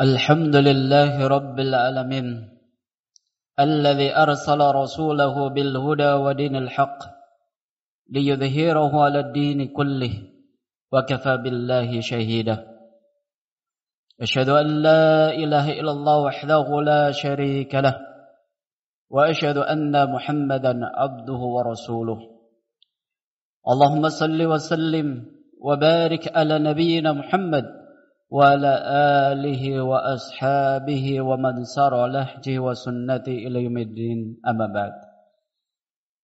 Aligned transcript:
الحمد 0.00 0.56
لله 0.56 1.26
رب 1.26 1.58
العالمين 1.58 2.26
الذي 3.60 4.16
أرسل 4.16 4.60
رسوله 4.60 5.48
بالهدى 5.48 6.12
ودين 6.12 6.56
الحق 6.56 6.98
ليظهره 8.10 8.92
على 9.04 9.20
الدين 9.20 9.68
كله 9.68 10.14
وكفى 10.92 11.36
بالله 11.36 12.00
شهيدا. 12.00 12.56
أشهد 14.22 14.48
أن 14.48 14.66
لا 14.82 15.34
إله 15.34 15.80
إلا 15.80 15.90
الله 15.90 16.16
وحده 16.22 16.66
لا 16.82 17.10
شريك 17.10 17.74
له 17.74 17.98
وأشهد 19.10 19.58
أن 19.58 20.12
محمدا 20.12 20.74
عبده 20.94 21.40
ورسوله. 21.56 22.18
اللهم 23.68 24.08
صل 24.08 24.42
وسلم 24.46 25.26
وبارك 25.60 26.36
على 26.36 26.58
نبينا 26.58 27.12
محمد 27.12 27.77
وعلى 28.33 28.73
آله 29.29 29.63
وأصحابه 29.85 31.05
ومن 31.21 31.55
سار 31.69 31.93
لهجه 32.09 32.55
وسنته 32.65 33.35
إلى 33.45 33.57
يوم 33.69 33.77
الدين 33.77 34.19
أما 34.41 34.67
بعد 34.73 34.93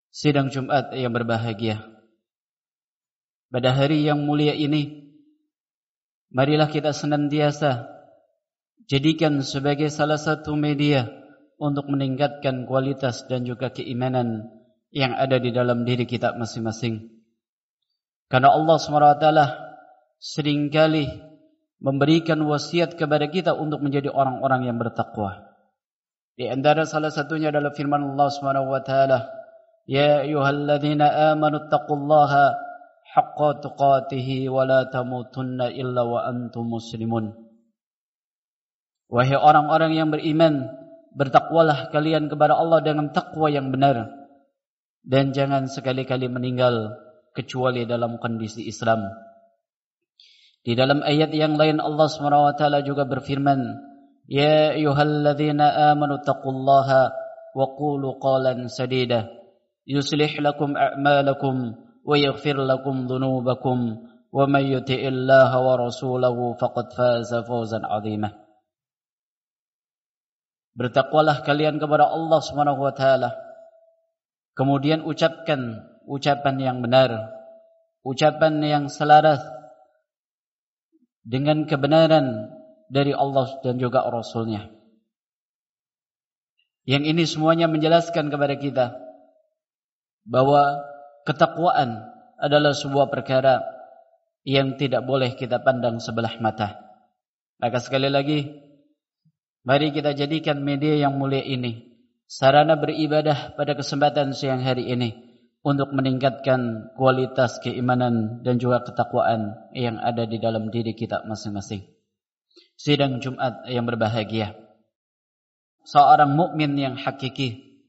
Sidang 0.10 0.50
Jumat 0.50 0.90
yang 0.98 1.14
berbahagia 1.14 1.86
Pada 3.54 3.78
hari 3.78 4.02
yang 4.10 4.26
mulia 4.26 4.58
ini 4.58 5.14
Marilah 6.34 6.66
kita 6.66 6.98
senantiasa 6.98 7.86
Jadikan 8.90 9.46
sebagai 9.46 9.94
salah 9.94 10.18
satu 10.18 10.58
media 10.58 11.06
Untuk 11.62 11.94
meningkatkan 11.94 12.66
kualitas 12.66 13.30
dan 13.30 13.46
juga 13.46 13.70
keimanan 13.70 14.50
Yang 14.90 15.14
ada 15.14 15.38
di 15.38 15.54
dalam 15.54 15.86
diri 15.86 16.10
kita 16.10 16.34
masing-masing 16.42 17.06
Karena 18.34 18.50
Allah 18.50 18.82
SWT 18.82 19.28
Seringkali 20.18 21.30
memberikan 21.85 22.41
wasiat 22.49 22.97
kepada 22.97 23.29
kita 23.29 23.53
untuk 23.53 23.85
menjadi 23.85 24.09
orang-orang 24.09 24.73
yang 24.73 24.81
bertakwa. 24.81 25.53
Di 26.33 26.49
antara 26.49 26.89
salah 26.89 27.13
satunya 27.13 27.53
adalah 27.53 27.77
firman 27.77 28.17
Allah 28.17 28.29
Subhanahu 28.33 28.73
wa 28.73 28.81
taala, 28.81 29.29
"Ya 29.85 30.25
ayyuhalladzina 30.25 31.37
amanu 31.37 31.69
taqullaha 31.69 32.57
haqqa 33.13 33.61
tuqatih 33.61 34.49
wa 34.49 34.65
la 34.65 34.89
tamutunna 34.89 35.69
illa 35.77 36.09
wa 36.09 36.25
antum 36.25 36.73
muslimun." 36.73 37.37
Wahai 39.13 39.37
orang-orang 39.37 39.93
yang 39.93 40.09
beriman, 40.09 40.73
bertakwalah 41.13 41.93
kalian 41.93 42.33
kepada 42.33 42.57
Allah 42.57 42.81
dengan 42.81 43.13
takwa 43.13 43.53
yang 43.53 43.69
benar 43.69 44.09
dan 45.05 45.37
jangan 45.37 45.69
sekali-kali 45.69 46.33
meninggal 46.33 46.97
kecuali 47.37 47.85
dalam 47.85 48.17
kondisi 48.17 48.65
Islam. 48.65 49.05
Di 50.65 50.73
dalam 50.73 51.05
ayat 51.05 51.29
yang 51.37 51.61
lain 51.61 51.77
Allah 51.77 52.09
SWT 52.09 52.89
juga 52.89 53.05
berfirman, 53.05 53.61
Ya 54.25 54.73
ayuhalladzina 54.73 55.93
amanu 55.93 56.25
taqullaha 56.25 57.13
wa 57.53 57.67
qulu 57.77 58.17
qalan 58.17 58.73
sadida 58.73 59.29
yuslih 59.85 60.41
lakum 60.41 60.73
a'malakum 60.73 61.77
wa 62.01 62.17
yaghfir 62.17 62.57
lakum 62.57 63.05
dhunubakum 63.05 64.09
wa 64.33 64.45
may 64.49 64.73
yuti'illaha 64.73 65.57
wa 65.61 65.77
rasulahu 65.77 66.57
faqad 66.57 66.89
faza 66.97 67.45
fawzan 67.45 67.85
'azima. 67.85 68.33
Bertakwalah 70.75 71.47
kalian 71.47 71.79
kepada 71.79 72.09
Allah 72.11 72.41
Subhanahu 72.43 72.83
wa 72.83 72.91
taala. 72.91 73.31
Kemudian 74.59 75.07
ucapkan 75.07 75.87
ucapan 76.09 76.57
yang 76.59 76.79
benar, 76.83 77.31
ucapan 78.03 78.59
yang 78.65 78.85
selaras 78.91 79.39
dengan 81.25 81.65
kebenaran 81.65 82.53
dari 82.93 83.17
Allah 83.17 83.49
dan 83.65 83.81
juga 83.81 84.05
Rasulnya. 84.05 84.69
Yang 86.85 87.05
ini 87.17 87.25
semuanya 87.25 87.67
menjelaskan 87.67 88.29
kepada 88.29 88.61
kita 88.61 88.87
bahwa 90.29 90.85
ketakwaan 91.25 92.05
adalah 92.37 92.77
sebuah 92.77 93.09
perkara 93.09 93.65
yang 94.45 94.77
tidak 94.77 95.09
boleh 95.09 95.33
kita 95.33 95.65
pandang 95.65 95.97
sebelah 95.97 96.37
mata. 96.45 96.77
Maka 97.57 97.81
sekali 97.81 98.13
lagi, 98.13 98.53
mari 99.65 99.97
kita 99.97 100.13
jadikan 100.13 100.61
media 100.61 101.09
yang 101.09 101.17
mulia 101.17 101.41
ini 101.41 101.95
sarana 102.29 102.77
beribadah 102.77 103.57
pada 103.57 103.73
kesempatan 103.73 104.37
siang 104.37 104.61
hari 104.61 104.89
ini 104.93 105.34
untuk 105.65 105.97
meningkatkan 105.97 106.93
kualitas 106.93 107.57
keimanan 107.65 108.45
dan 108.45 108.61
juga 108.61 108.85
ketakwaan 108.85 109.73
yang 109.73 109.97
ada 109.97 110.29
di 110.29 110.37
dalam 110.37 110.69
diri 110.69 110.93
kita 110.93 111.25
masing-masing. 111.25 111.89
Sidang 112.77 113.25
Jumat 113.25 113.65
yang 113.73 113.89
berbahagia. 113.89 114.53
Seorang 115.89 116.37
mukmin 116.37 116.77
yang 116.77 117.01
hakiki 117.01 117.81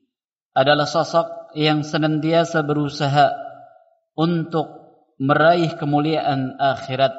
adalah 0.55 0.87
sosok 0.87 1.51
yang 1.59 1.83
senantiasa 1.83 2.63
berusaha 2.63 3.35
untuk 4.15 4.67
meraih 5.19 5.75
kemuliaan 5.75 6.55
akhirat 6.55 7.11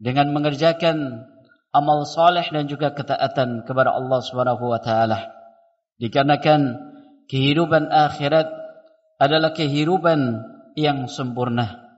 dengan 0.00 0.32
mengerjakan 0.32 1.28
amal 1.72 2.08
saleh 2.08 2.48
dan 2.48 2.64
juga 2.64 2.96
ketaatan 2.96 3.68
kepada 3.68 3.92
Allah 3.92 4.20
Subhanahu 4.24 4.72
wa 4.72 4.80
taala. 4.80 5.36
Dikarenakan 6.00 6.60
kehidupan 7.28 7.92
akhirat 7.92 8.67
adalah 9.18 9.50
kehidupan 9.50 10.18
yang 10.78 11.10
sempurna. 11.10 11.90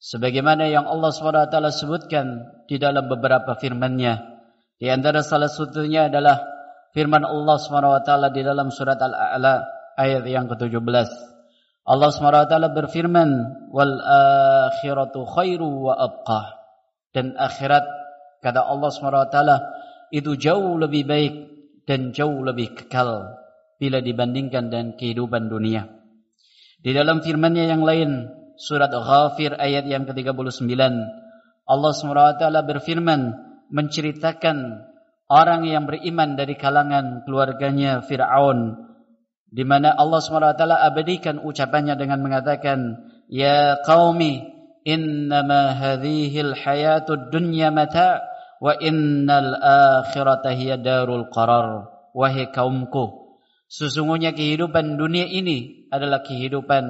Sebagaimana 0.00 0.70
yang 0.70 0.88
Allah 0.88 1.12
SWT 1.12 1.52
sebutkan 1.76 2.48
di 2.64 2.80
dalam 2.80 3.10
beberapa 3.10 3.58
firman-Nya. 3.58 4.16
Di 4.80 4.88
antara 4.88 5.20
salah 5.20 5.50
satunya 5.50 6.08
adalah 6.08 6.40
firman 6.96 7.20
Allah 7.20 7.60
SWT 7.60 8.10
di 8.32 8.40
dalam 8.40 8.72
surat 8.72 8.96
Al-A'la 8.96 9.60
ayat 10.00 10.24
yang 10.24 10.48
ke-17. 10.48 11.10
Allah 11.84 12.10
SWT 12.16 12.54
berfirman, 12.72 13.30
Wal 13.74 13.94
akhiratu 14.72 15.28
khairu 15.28 15.90
wa 15.90 16.00
abqa. 16.00 16.56
Dan 17.12 17.36
akhirat, 17.36 17.84
kata 18.40 18.62
Allah 18.62 18.88
SWT, 18.88 19.38
itu 20.16 20.32
jauh 20.38 20.80
lebih 20.80 21.04
baik 21.04 21.34
dan 21.84 22.14
jauh 22.16 22.40
lebih 22.40 22.72
kekal 22.72 23.36
bila 23.76 24.00
dibandingkan 24.00 24.72
dengan 24.72 24.88
kehidupan 24.96 25.52
dunia. 25.52 25.99
Di 26.80 26.96
dalam 26.96 27.20
firman-Nya 27.20 27.68
yang 27.68 27.84
lain, 27.84 28.32
surat 28.56 28.92
Ghafir 28.92 29.56
ayat 29.56 29.84
yang 29.84 30.08
ke-39, 30.08 30.72
Allah 31.68 31.92
SWT 31.92 32.44
berfirman 32.66 33.20
menceritakan 33.70 34.56
orang 35.30 35.62
yang 35.68 35.86
beriman 35.86 36.34
dari 36.34 36.58
kalangan 36.58 37.22
keluarganya 37.22 38.02
Fir'aun 38.02 38.90
di 39.50 39.66
mana 39.66 39.94
Allah 39.98 40.22
SWT 40.22 40.62
abadikan 40.62 41.42
ucapannya 41.42 41.98
dengan 41.98 42.22
mengatakan 42.22 43.10
Ya 43.30 43.78
qaumi 43.82 44.46
innama 44.86 45.74
hadhihil 45.74 46.54
hayatud 46.54 47.30
dunya 47.30 47.70
mata' 47.70 48.22
wa 48.58 48.74
innal 48.78 49.54
akhirata 50.02 50.54
hiya 50.54 50.78
darul 50.78 51.30
qarar. 51.30 51.90
Wahai 52.10 52.50
kaumku 52.50 53.38
Sesungguhnya 53.70 54.34
kehidupan 54.34 54.98
dunia 54.98 55.30
ini 55.30 55.79
adalah 55.90 56.22
kehidupan 56.22 56.84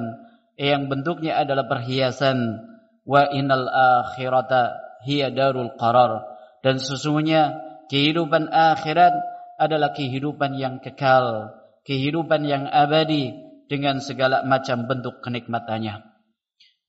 yang 0.55 0.87
bentuknya 0.87 1.41
adalah 1.41 1.65
perhiasan 1.65 2.61
wa 3.03 3.25
innal 3.33 3.65
akhirata 3.67 4.77
hiya 5.01 5.33
darul 5.33 5.73
qarar 5.75 6.31
dan 6.61 6.77
sesungguhnya 6.77 7.57
kehidupan 7.89 8.47
akhirat 8.53 9.13
adalah 9.61 9.93
kehidupan 9.93 10.57
yang 10.57 10.81
kekal, 10.81 11.53
kehidupan 11.85 12.45
yang 12.45 12.65
abadi 12.69 13.33
dengan 13.69 14.01
segala 14.01 14.41
macam 14.45 14.89
bentuk 14.89 15.21
kenikmatannya. 15.21 16.01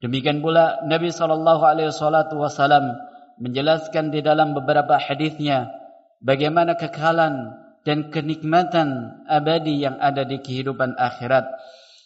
Demikian 0.01 0.41
pula 0.41 0.83
Nabi 0.89 1.13
sallallahu 1.13 1.63
alaihi 1.63 1.93
wasallam 1.93 2.97
menjelaskan 3.39 4.11
di 4.11 4.21
dalam 4.25 4.53
beberapa 4.57 4.99
hadisnya 4.99 5.71
bagaimana 6.25 6.75
kekalan 6.75 7.55
dan 7.83 8.11
kenikmatan 8.11 9.23
abadi 9.27 9.83
yang 9.83 9.99
ada 9.99 10.23
di 10.23 10.39
kehidupan 10.39 10.95
akhirat. 10.99 11.47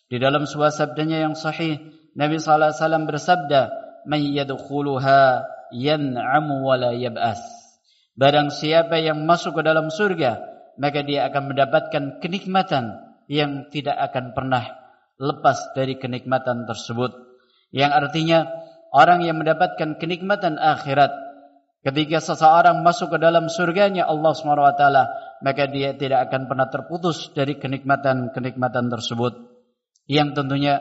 Di 0.06 0.22
dalam 0.22 0.46
sebuah 0.46 0.70
sabdanya 0.70 1.26
yang 1.26 1.34
sahih, 1.34 1.82
Nabi 2.14 2.38
sallallahu 2.38 2.70
alaihi 2.70 2.80
wasallam 2.80 3.04
bersabda, 3.10 3.60
"May 4.06 4.22
yadkhuluha 4.38 5.42
yan'amu 5.74 6.62
wa 6.62 6.78
la 6.78 6.94
yab'as." 6.94 7.42
Barang 8.16 8.48
siapa 8.48 9.02
yang 9.02 9.26
masuk 9.26 9.60
ke 9.60 9.62
dalam 9.66 9.90
surga, 9.90 10.40
maka 10.78 11.02
dia 11.02 11.26
akan 11.28 11.52
mendapatkan 11.52 12.22
kenikmatan 12.22 12.96
yang 13.26 13.68
tidak 13.68 13.98
akan 13.98 14.32
pernah 14.32 14.64
lepas 15.18 15.74
dari 15.74 15.98
kenikmatan 15.98 16.64
tersebut. 16.64 17.12
Yang 17.74 17.92
artinya 17.92 18.38
orang 18.94 19.26
yang 19.26 19.42
mendapatkan 19.42 19.98
kenikmatan 19.98 20.56
akhirat 20.56 21.12
ketika 21.82 22.22
seseorang 22.22 22.80
masuk 22.86 23.14
ke 23.14 23.18
dalam 23.18 23.50
surganya 23.50 24.06
Allah 24.06 24.32
SWT 24.32 24.84
maka 25.42 25.64
dia 25.68 25.92
tidak 25.98 26.30
akan 26.30 26.48
pernah 26.48 26.68
terputus 26.72 27.30
dari 27.34 27.58
kenikmatan-kenikmatan 27.58 28.88
tersebut. 28.88 29.55
Yang 30.06 30.38
tentunya 30.38 30.78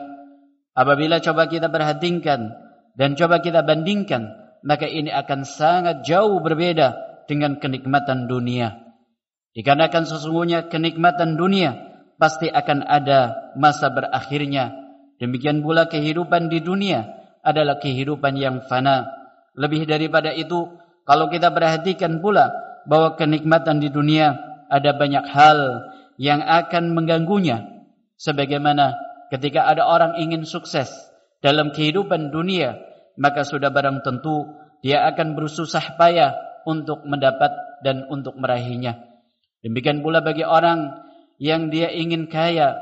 apabila 0.72 1.18
coba 1.18 1.50
kita 1.50 1.66
perhatikan 1.66 2.54
dan 2.94 3.18
coba 3.18 3.42
kita 3.42 3.66
bandingkan, 3.66 4.30
maka 4.62 4.86
ini 4.86 5.10
akan 5.10 5.42
sangat 5.42 6.06
jauh 6.06 6.38
berbeda 6.42 6.94
dengan 7.26 7.58
kenikmatan 7.58 8.30
dunia. 8.30 8.86
Dikarenakan 9.54 10.04
sesungguhnya 10.06 10.70
kenikmatan 10.70 11.34
dunia 11.34 11.74
pasti 12.20 12.48
akan 12.48 12.86
ada 12.86 13.52
masa 13.56 13.92
berakhirnya. 13.92 14.72
Demikian 15.16 15.64
pula 15.64 15.88
kehidupan 15.88 16.52
di 16.52 16.60
dunia 16.60 17.08
adalah 17.40 17.80
kehidupan 17.80 18.36
yang 18.36 18.66
fana. 18.68 19.08
Lebih 19.56 19.88
daripada 19.88 20.34
itu, 20.34 20.76
kalau 21.08 21.32
kita 21.32 21.54
perhatikan 21.54 22.20
pula 22.20 22.52
bahwa 22.84 23.16
kenikmatan 23.16 23.80
di 23.80 23.88
dunia 23.88 24.36
ada 24.68 24.92
banyak 24.92 25.24
hal 25.24 25.88
yang 26.20 26.44
akan 26.44 26.92
mengganggunya. 26.92 27.64
Sebagaimana 28.20 29.05
ketika 29.32 29.66
ada 29.66 29.86
orang 29.86 30.18
ingin 30.18 30.46
sukses 30.46 30.90
dalam 31.42 31.70
kehidupan 31.70 32.30
dunia, 32.34 32.78
maka 33.18 33.42
sudah 33.42 33.72
barang 33.72 34.04
tentu 34.04 34.46
dia 34.84 35.08
akan 35.08 35.34
bersusah 35.34 35.96
payah 35.98 36.36
untuk 36.66 37.06
mendapat 37.06 37.50
dan 37.82 38.06
untuk 38.10 38.36
meraihnya. 38.38 39.02
Demikian 39.62 40.02
pula 40.02 40.22
bagi 40.22 40.46
orang 40.46 41.06
yang 41.42 41.68
dia 41.72 41.90
ingin 41.90 42.30
kaya 42.30 42.78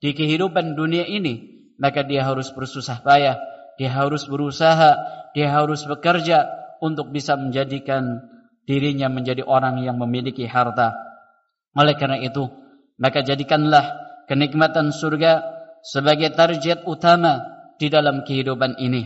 di 0.00 0.12
kehidupan 0.12 0.76
dunia 0.76 1.04
ini, 1.08 1.68
maka 1.80 2.04
dia 2.04 2.24
harus 2.26 2.52
bersusah 2.52 3.00
payah, 3.00 3.40
dia 3.80 3.90
harus 3.90 4.26
berusaha, 4.28 4.92
dia 5.32 5.48
harus 5.50 5.84
bekerja 5.84 6.46
untuk 6.84 7.10
bisa 7.10 7.34
menjadikan 7.34 8.20
dirinya 8.64 9.08
menjadi 9.08 9.44
orang 9.44 9.80
yang 9.84 9.96
memiliki 10.00 10.44
harta. 10.48 10.96
Oleh 11.74 11.96
karena 11.98 12.20
itu, 12.20 12.46
maka 13.00 13.20
jadikanlah 13.24 13.84
kenikmatan 14.30 14.94
surga 14.94 15.53
sebagai 15.84 16.32
target 16.32 16.88
utama 16.88 17.44
di 17.76 17.92
dalam 17.92 18.24
kehidupan 18.24 18.80
ini 18.80 19.04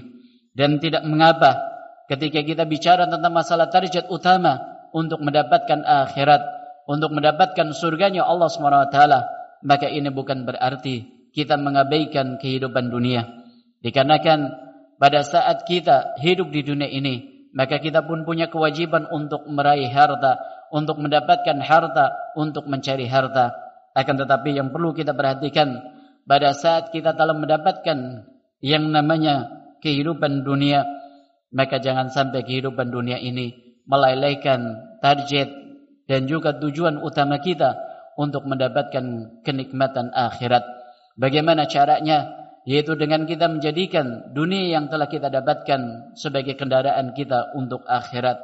dan 0.54 0.78
tidak 0.78 1.02
mengapa 1.02 1.58
ketika 2.06 2.40
kita 2.46 2.64
bicara 2.64 3.10
tentang 3.10 3.34
masalah 3.34 3.66
target 3.66 4.06
utama 4.08 4.78
untuk 4.94 5.20
mendapatkan 5.20 5.84
akhirat, 5.84 6.40
untuk 6.88 7.12
mendapatkan 7.12 7.74
surganya 7.76 8.24
Allah 8.24 8.48
SWT, 8.48 8.98
maka 9.66 9.86
ini 9.90 10.08
bukan 10.08 10.48
berarti 10.48 11.04
kita 11.36 11.60
mengabaikan 11.60 12.40
kehidupan 12.40 12.88
dunia. 12.88 13.28
Dikarenakan 13.84 14.48
pada 14.96 15.20
saat 15.22 15.68
kita 15.68 16.18
hidup 16.18 16.48
di 16.50 16.64
dunia 16.64 16.88
ini, 16.88 17.48
maka 17.52 17.78
kita 17.78 18.02
pun 18.08 18.24
punya 18.24 18.48
kewajiban 18.48 19.06
untuk 19.12 19.44
meraih 19.46 19.92
harta, 19.92 20.40
untuk 20.72 20.98
mendapatkan 20.98 21.60
harta, 21.60 22.34
untuk 22.34 22.64
mencari 22.66 23.04
harta. 23.06 23.52
Akan 23.92 24.16
tetapi 24.16 24.56
yang 24.56 24.72
perlu 24.72 24.96
kita 24.96 25.12
perhatikan, 25.12 25.97
pada 26.28 26.52
saat 26.52 26.92
kita 26.92 27.16
telah 27.16 27.32
mendapatkan 27.32 28.28
yang 28.60 28.84
namanya 28.92 29.48
kehidupan 29.80 30.44
dunia 30.44 30.84
maka 31.48 31.80
jangan 31.80 32.12
sampai 32.12 32.44
kehidupan 32.44 32.92
dunia 32.92 33.16
ini 33.16 33.80
melalaikan 33.88 34.76
target 35.00 35.48
dan 36.04 36.28
juga 36.28 36.56
tujuan 36.60 37.00
utama 37.00 37.40
kita 37.40 37.76
untuk 38.20 38.44
mendapatkan 38.44 39.38
kenikmatan 39.46 40.12
akhirat. 40.12 40.64
Bagaimana 41.16 41.64
caranya? 41.64 42.36
Yaitu 42.68 43.00
dengan 43.00 43.24
kita 43.24 43.48
menjadikan 43.48 44.28
dunia 44.36 44.76
yang 44.76 44.92
telah 44.92 45.08
kita 45.08 45.32
dapatkan 45.32 46.12
sebagai 46.20 46.52
kendaraan 46.52 47.16
kita 47.16 47.56
untuk 47.56 47.80
akhirat. 47.88 48.36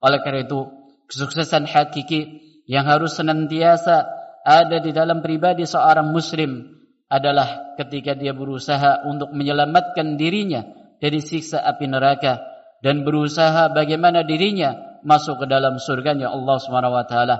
Oleh 0.00 0.24
karena 0.24 0.48
itu 0.48 0.64
kesuksesan 1.04 1.68
hakiki 1.68 2.40
yang 2.64 2.88
harus 2.88 3.20
senantiasa 3.20 4.08
ada 4.40 4.80
di 4.80 4.88
dalam 4.96 5.20
pribadi 5.20 5.68
seorang 5.68 6.16
muslim 6.16 6.77
adalah 7.08 7.74
ketika 7.80 8.12
dia 8.12 8.36
berusaha 8.36 9.08
untuk 9.08 9.32
menyelamatkan 9.32 10.20
dirinya 10.20 10.64
dari 11.00 11.24
siksa 11.24 11.64
api 11.64 11.88
neraka 11.88 12.36
dan 12.84 13.02
berusaha 13.02 13.72
bagaimana 13.72 14.22
dirinya 14.28 15.00
masuk 15.02 15.44
ke 15.44 15.46
dalam 15.48 15.80
surganya 15.80 16.28
Allah 16.28 16.56
Subhanahu 16.60 16.94
wa 16.94 17.04
taala 17.08 17.36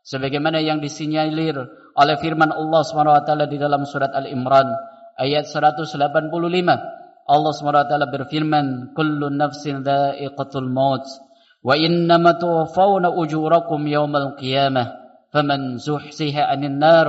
sebagaimana 0.00 0.64
yang 0.64 0.80
disinyalir 0.80 1.56
oleh 1.94 2.16
firman 2.16 2.48
Allah 2.48 2.82
Subhanahu 2.86 3.18
wa 3.18 3.22
taala 3.22 3.44
di 3.44 3.60
dalam 3.60 3.84
surat 3.84 4.10
Al-Imran 4.14 4.66
ayat 5.20 5.46
185 5.52 6.00
Allah 7.30 7.52
Subhanahu 7.54 7.82
wa 7.84 7.88
taala 7.88 8.06
berfirman 8.08 8.96
kullu 8.96 9.28
nafsin 9.28 9.84
dha'iqatul 9.84 10.70
maut 10.72 11.04
wa 11.60 11.76
innama 11.76 12.40
tuwaffawna 12.40 13.12
ujurakum 13.12 13.84
yawmal 13.84 14.38
qiyamah 14.40 14.96
faman 15.28 15.76
zuhsiha 15.76 16.48
'anil 16.50 16.78
nar 16.80 17.06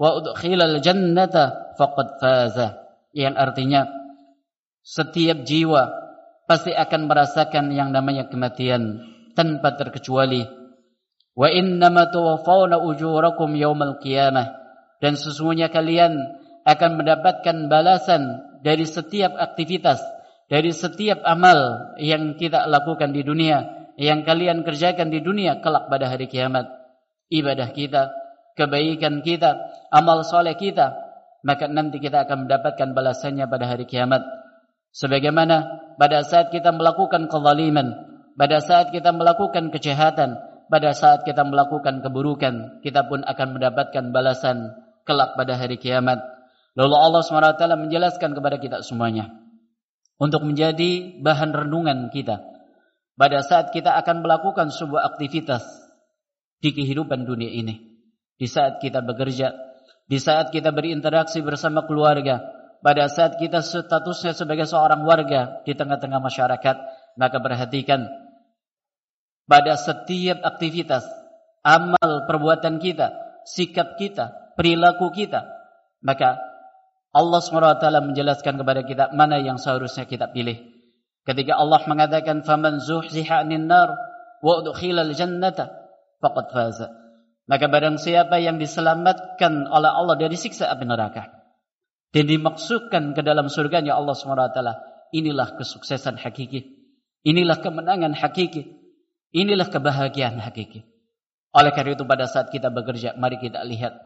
wa 0.00 0.10
udkhilal 0.20 0.78
jannata 0.80 1.74
faqad 1.78 2.08
faza. 2.18 2.68
Yang 3.14 3.34
artinya 3.38 3.80
setiap 4.82 5.46
jiwa 5.46 5.86
pasti 6.50 6.74
akan 6.74 7.06
merasakan 7.06 7.70
yang 7.70 7.94
namanya 7.94 8.26
kematian 8.26 9.00
tanpa 9.38 9.78
terkecuali. 9.78 10.42
Wa 11.34 11.50
innama 11.50 12.10
tuwaffawna 12.10 12.82
ujurakum 12.82 13.54
yaumal 13.54 14.02
qiyamah. 14.02 14.62
Dan 14.98 15.18
sesungguhnya 15.18 15.70
kalian 15.70 16.14
akan 16.64 16.90
mendapatkan 16.96 17.68
balasan 17.68 18.40
dari 18.64 18.88
setiap 18.88 19.36
aktivitas 19.36 20.00
dari 20.48 20.70
setiap 20.72 21.24
amal 21.24 21.92
yang 21.96 22.36
kita 22.36 22.68
lakukan 22.68 23.12
di 23.12 23.24
dunia 23.24 23.88
yang 23.96 24.26
kalian 24.26 24.66
kerjakan 24.66 25.08
di 25.08 25.22
dunia 25.22 25.62
kelak 25.62 25.86
pada 25.86 26.10
hari 26.10 26.26
kiamat. 26.26 26.66
Ibadah 27.30 27.70
kita 27.72 28.10
kebaikan 28.54 29.20
kita, 29.20 29.58
amal 29.90 30.22
soleh 30.22 30.54
kita, 30.54 30.94
maka 31.44 31.68
nanti 31.68 32.00
kita 32.00 32.24
akan 32.24 32.48
mendapatkan 32.48 32.96
balasannya 32.96 33.44
pada 33.50 33.68
hari 33.68 33.84
kiamat. 33.84 34.24
Sebagaimana 34.94 35.84
pada 35.98 36.22
saat 36.22 36.48
kita 36.54 36.70
melakukan 36.72 37.26
kezaliman, 37.28 37.92
pada 38.38 38.62
saat 38.62 38.94
kita 38.94 39.10
melakukan 39.10 39.68
kejahatan, 39.74 40.38
pada 40.70 40.90
saat 40.96 41.26
kita 41.26 41.44
melakukan 41.44 42.00
keburukan, 42.00 42.80
kita 42.80 43.04
pun 43.10 43.20
akan 43.26 43.48
mendapatkan 43.58 44.14
balasan 44.14 44.72
kelak 45.04 45.36
pada 45.36 45.58
hari 45.58 45.76
kiamat. 45.76 46.22
Lalu 46.74 46.94
Allah 46.94 47.22
SWT 47.22 47.62
menjelaskan 47.78 48.34
kepada 48.34 48.56
kita 48.58 48.82
semuanya. 48.82 49.30
Untuk 50.18 50.46
menjadi 50.46 51.20
bahan 51.20 51.50
renungan 51.50 52.08
kita. 52.14 52.38
Pada 53.14 53.42
saat 53.46 53.70
kita 53.70 53.94
akan 53.98 54.26
melakukan 54.26 54.74
sebuah 54.74 55.14
aktivitas 55.14 55.62
di 56.58 56.74
kehidupan 56.74 57.26
dunia 57.26 57.50
ini 57.50 57.93
di 58.38 58.46
saat 58.50 58.82
kita 58.82 59.00
bekerja, 59.00 59.54
di 60.04 60.18
saat 60.20 60.50
kita 60.50 60.74
berinteraksi 60.74 61.40
bersama 61.40 61.86
keluarga, 61.86 62.42
pada 62.84 63.08
saat 63.08 63.40
kita 63.40 63.64
statusnya 63.64 64.36
sebagai 64.36 64.68
seorang 64.68 65.08
warga 65.08 65.64
di 65.64 65.72
tengah-tengah 65.72 66.20
masyarakat, 66.20 66.76
maka 67.16 67.38
perhatikan 67.40 68.04
pada 69.48 69.76
setiap 69.80 70.44
aktivitas, 70.44 71.04
amal 71.64 72.28
perbuatan 72.28 72.80
kita, 72.80 73.12
sikap 73.48 73.96
kita, 73.96 74.56
perilaku 74.56 75.08
kita, 75.12 75.48
maka 76.04 76.36
Allah 77.14 77.40
SWT 77.40 77.84
menjelaskan 78.10 78.58
kepada 78.58 78.82
kita 78.82 79.04
mana 79.14 79.38
yang 79.38 79.56
seharusnya 79.56 80.04
kita 80.04 80.34
pilih. 80.34 80.60
Ketika 81.24 81.56
Allah 81.56 81.80
mengatakan 81.88 82.44
zuhziha 82.82 83.46
'anil 83.46 83.64
nar 83.64 83.96
wa 84.44 84.60
udkhila 84.60 85.08
al-jannata 85.08 85.72
faqad 86.20 86.46
faza. 86.52 87.03
Maka 87.44 87.68
barang 87.68 88.00
siapa 88.00 88.40
yang 88.40 88.56
diselamatkan 88.56 89.68
oleh 89.68 89.90
Allah 89.92 90.16
dari 90.16 90.36
siksa 90.40 90.72
api 90.72 90.88
neraka 90.88 91.28
dan 92.14 92.24
dimaksudkan 92.24 93.12
ke 93.12 93.20
dalam 93.20 93.52
surganya 93.52 93.98
Allah 93.98 94.16
SWT, 94.16 94.60
inilah 95.12 95.58
kesuksesan 95.58 96.16
hakiki. 96.16 96.62
Inilah 97.26 97.60
kemenangan 97.60 98.16
hakiki. 98.16 98.70
Inilah 99.34 99.68
kebahagiaan 99.68 100.40
hakiki. 100.40 100.86
Oleh 101.52 101.74
karena 101.74 101.98
itu 101.98 102.06
pada 102.06 102.30
saat 102.30 102.48
kita 102.54 102.70
bekerja, 102.70 103.18
mari 103.18 103.36
kita 103.42 103.66
lihat 103.66 103.98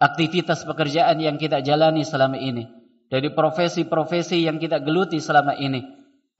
aktivitas 0.00 0.66
pekerjaan 0.66 1.20
yang 1.20 1.36
kita 1.36 1.60
jalani 1.60 2.02
selama 2.02 2.40
ini. 2.40 2.66
Dari 3.12 3.28
profesi-profesi 3.28 4.40
yang 4.48 4.56
kita 4.56 4.80
geluti 4.80 5.20
selama 5.20 5.52
ini. 5.60 5.84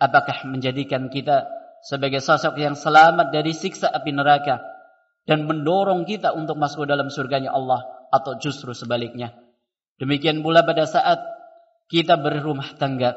Apakah 0.01 0.49
menjadikan 0.49 1.13
kita 1.13 1.47
sebagai 1.85 2.25
sosok 2.25 2.59
yang 2.59 2.75
selamat 2.75 3.29
dari 3.29 3.53
siksa 3.53 3.93
api 3.93 4.11
neraka 4.11 4.72
dan 5.29 5.47
mendorong 5.47 6.03
kita 6.03 6.35
untuk 6.35 6.59
masuk 6.59 6.87
ke 6.87 6.89
dalam 6.91 7.09
surganya 7.09 7.55
Allah 7.55 7.83
atau 8.11 8.37
justru 8.43 8.75
sebaliknya. 8.75 9.35
Demikian 10.03 10.43
pula 10.43 10.67
pada 10.67 10.83
saat 10.83 11.23
kita 11.87 12.19
berumah 12.19 12.75
tangga. 12.75 13.15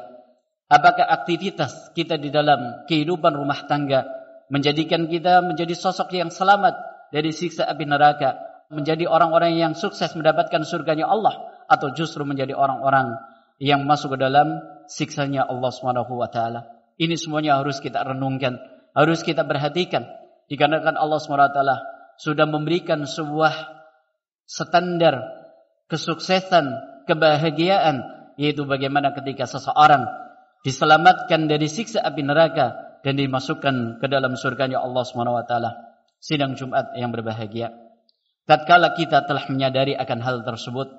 Apakah 0.66 1.06
aktivitas 1.06 1.94
kita 1.94 2.18
di 2.18 2.30
dalam 2.30 2.86
kehidupan 2.90 3.34
rumah 3.34 3.66
tangga 3.70 4.06
menjadikan 4.50 5.06
kita 5.06 5.42
menjadi 5.42 5.74
sosok 5.74 6.14
yang 6.14 6.30
selamat 6.30 6.74
dari 7.10 7.30
siksa 7.30 7.66
api 7.66 7.86
neraka, 7.86 8.38
menjadi 8.70 9.06
orang-orang 9.06 9.58
yang 9.58 9.72
sukses 9.78 10.10
mendapatkan 10.18 10.62
surganya 10.66 11.06
Allah 11.06 11.38
atau 11.70 11.94
justru 11.94 12.22
menjadi 12.26 12.54
orang-orang 12.54 13.14
yang 13.62 13.86
masuk 13.86 14.14
ke 14.14 14.18
dalam 14.22 14.58
siksanya 14.90 15.46
Allah 15.46 15.70
taala. 16.30 16.60
Ini 16.98 17.14
semuanya 17.14 17.62
harus 17.62 17.78
kita 17.78 18.02
renungkan, 18.02 18.58
harus 18.94 19.22
kita 19.22 19.46
perhatikan 19.46 20.06
dikarenakan 20.50 20.94
Allah 20.98 21.20
taala 21.22 21.76
sudah 22.20 22.48
memberikan 22.48 23.04
sebuah 23.04 23.52
standar 24.46 25.20
kesuksesan, 25.90 26.66
kebahagiaan 27.06 28.02
yaitu 28.36 28.68
bagaimana 28.68 29.16
ketika 29.16 29.48
seseorang 29.48 30.04
diselamatkan 30.66 31.48
dari 31.48 31.70
siksa 31.70 32.02
api 32.02 32.26
neraka 32.26 32.98
dan 33.06 33.16
dimasukkan 33.16 34.02
ke 34.02 34.06
dalam 34.10 34.34
surganya 34.34 34.82
Allah 34.82 35.06
Subhanahu 35.06 35.38
wa 35.38 35.46
taala. 35.46 35.70
Sidang 36.18 36.58
Jumat 36.58 36.96
yang 36.98 37.14
berbahagia. 37.14 37.70
Tatkala 38.46 38.94
kita 38.94 39.26
telah 39.26 39.46
menyadari 39.46 39.94
akan 39.94 40.18
hal 40.22 40.36
tersebut, 40.42 40.90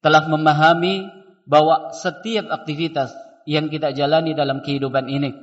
telah 0.00 0.28
memahami 0.28 1.08
bahwa 1.48 1.92
setiap 1.92 2.48
aktivitas 2.52 3.12
yang 3.48 3.68
kita 3.68 3.90
jalani 3.96 4.36
dalam 4.36 4.62
kehidupan 4.62 5.08
ini, 5.10 5.34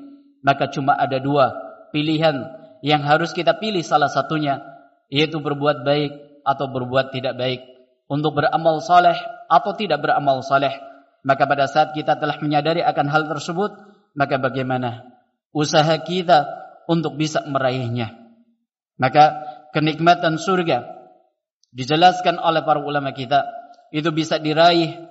maka 0.46 0.72
cuma 0.72 0.96
ada 0.96 1.20
dua 1.20 1.52
pilihan 1.92 2.42
yang 2.80 3.04
harus 3.04 3.36
kita 3.36 3.60
pilih 3.60 3.84
salah 3.84 4.08
satunya, 4.08 4.62
yaitu 5.10 5.42
berbuat 5.42 5.84
baik 5.84 6.42
atau 6.46 6.66
berbuat 6.70 7.12
tidak 7.14 7.36
baik, 7.38 7.62
untuk 8.10 8.42
beramal 8.42 8.82
saleh 8.82 9.18
atau 9.50 9.72
tidak 9.78 10.02
beramal 10.02 10.42
saleh. 10.42 10.74
Maka 11.22 11.44
pada 11.46 11.68
saat 11.68 11.92
kita 11.92 12.16
telah 12.16 12.40
menyadari 12.40 12.80
akan 12.80 13.06
hal 13.12 13.28
tersebut, 13.28 13.76
maka 14.16 14.40
bagaimana 14.40 15.06
usaha 15.52 15.94
kita 16.02 16.48
untuk 16.88 17.20
bisa 17.20 17.44
meraihnya. 17.46 18.16
Maka 18.98 19.46
kenikmatan 19.76 20.40
surga 20.42 20.86
dijelaskan 21.70 22.42
oleh 22.42 22.66
para 22.66 22.82
ulama 22.82 23.14
kita 23.14 23.46
itu 23.94 24.10
bisa 24.10 24.42
diraih 24.42 25.10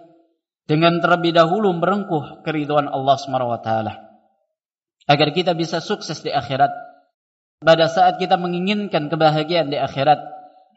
dengan 0.69 1.01
terlebih 1.01 1.33
dahulu 1.33 1.73
merengkuh 1.77 2.45
keridhaan 2.45 2.91
Allah 2.91 3.17
SWT. 3.17 3.71
Agar 5.09 5.29
kita 5.33 5.57
bisa 5.57 5.81
sukses 5.81 6.21
di 6.21 6.29
akhirat. 6.29 6.69
Pada 7.59 7.91
saat 7.91 8.23
kita 8.23 8.39
menginginkan 8.39 9.11
kebahagiaan 9.11 9.75
di 9.75 9.79
akhirat, 9.79 10.23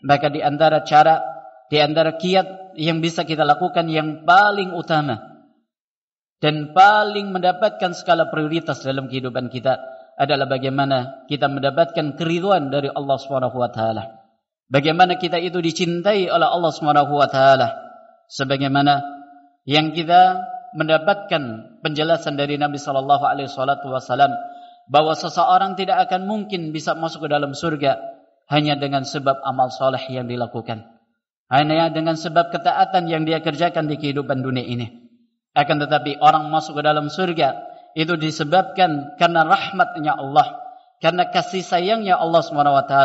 maka 0.01 0.33
di 0.33 0.41
antara 0.41 0.81
cara, 0.81 1.21
di 1.69 1.77
antara 1.77 2.17
kiat 2.17 2.73
yang 2.77 3.05
bisa 3.05 3.21
kita 3.21 3.45
lakukan 3.45 3.85
yang 3.85 4.25
paling 4.25 4.73
utama 4.73 5.45
dan 6.41 6.73
paling 6.73 7.29
mendapatkan 7.29 7.93
skala 7.93 8.33
prioritas 8.33 8.81
dalam 8.81 9.05
kehidupan 9.05 9.53
kita 9.53 9.77
adalah 10.17 10.49
bagaimana 10.49 11.25
kita 11.29 11.45
mendapatkan 11.45 12.17
keriduan 12.17 12.73
dari 12.73 12.89
Allah 12.89 13.17
Subhanahu 13.21 13.61
wa 13.61 13.69
taala. 13.69 14.25
Bagaimana 14.65 15.21
kita 15.21 15.37
itu 15.37 15.61
dicintai 15.61 16.33
oleh 16.33 16.47
Allah 16.49 16.71
Subhanahu 16.73 17.13
wa 17.13 17.29
taala. 17.29 17.69
Sebagaimana 18.25 19.03
yang 19.69 19.93
kita 19.93 20.41
mendapatkan 20.73 21.77
penjelasan 21.83 22.39
dari 22.39 22.55
Nabi 22.55 22.79
sallallahu 22.79 23.27
alaihi 23.27 23.51
wasallam 23.51 24.31
bahwa 24.87 25.13
seseorang 25.13 25.77
tidak 25.77 26.09
akan 26.09 26.25
mungkin 26.25 26.71
bisa 26.73 26.97
masuk 26.97 27.27
ke 27.27 27.29
dalam 27.29 27.53
surga 27.53 27.99
hanya 28.51 28.75
dengan 28.75 29.07
sebab 29.07 29.39
amal 29.45 29.71
soleh 29.71 30.01
yang 30.11 30.27
dilakukan. 30.27 30.83
Hanya 31.51 31.91
dengan 31.91 32.15
sebab 32.15 32.51
ketaatan 32.51 33.11
yang 33.11 33.27
dia 33.27 33.43
kerjakan 33.43 33.91
di 33.91 33.99
kehidupan 33.99 34.39
dunia 34.39 34.63
ini. 34.63 34.87
Akan 35.51 35.83
tetapi 35.83 36.15
orang 36.23 36.47
masuk 36.47 36.79
ke 36.79 36.83
dalam 36.83 37.11
surga 37.11 37.59
itu 37.91 38.15
disebabkan 38.15 39.19
karena 39.19 39.43
rahmatnya 39.43 40.15
Allah, 40.15 40.63
karena 41.03 41.27
kasih 41.27 41.59
sayangnya 41.59 42.15
Allah 42.15 42.39
SWT, 42.39 42.95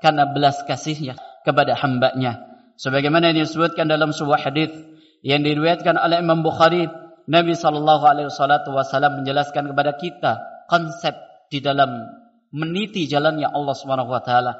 karena 0.00 0.24
belas 0.32 0.64
kasihnya 0.64 1.20
kepada 1.44 1.76
hambanya. 1.76 2.40
Sebagaimana 2.80 3.36
yang 3.36 3.44
disebutkan 3.44 3.92
dalam 3.92 4.16
sebuah 4.16 4.48
hadis 4.48 4.72
yang 5.20 5.44
diriwayatkan 5.44 6.00
oleh 6.00 6.24
Imam 6.24 6.40
Bukhari, 6.40 6.88
Nabi 7.28 7.52
wasallam 7.52 9.12
menjelaskan 9.20 9.68
kepada 9.68 9.92
kita 10.00 10.32
konsep 10.70 11.18
di 11.50 11.58
dalam 11.58 12.06
meniti 12.54 13.10
jalannya 13.10 13.50
Allah 13.50 13.74
Subhanahu 13.74 14.14
wa 14.14 14.22
taala, 14.22 14.54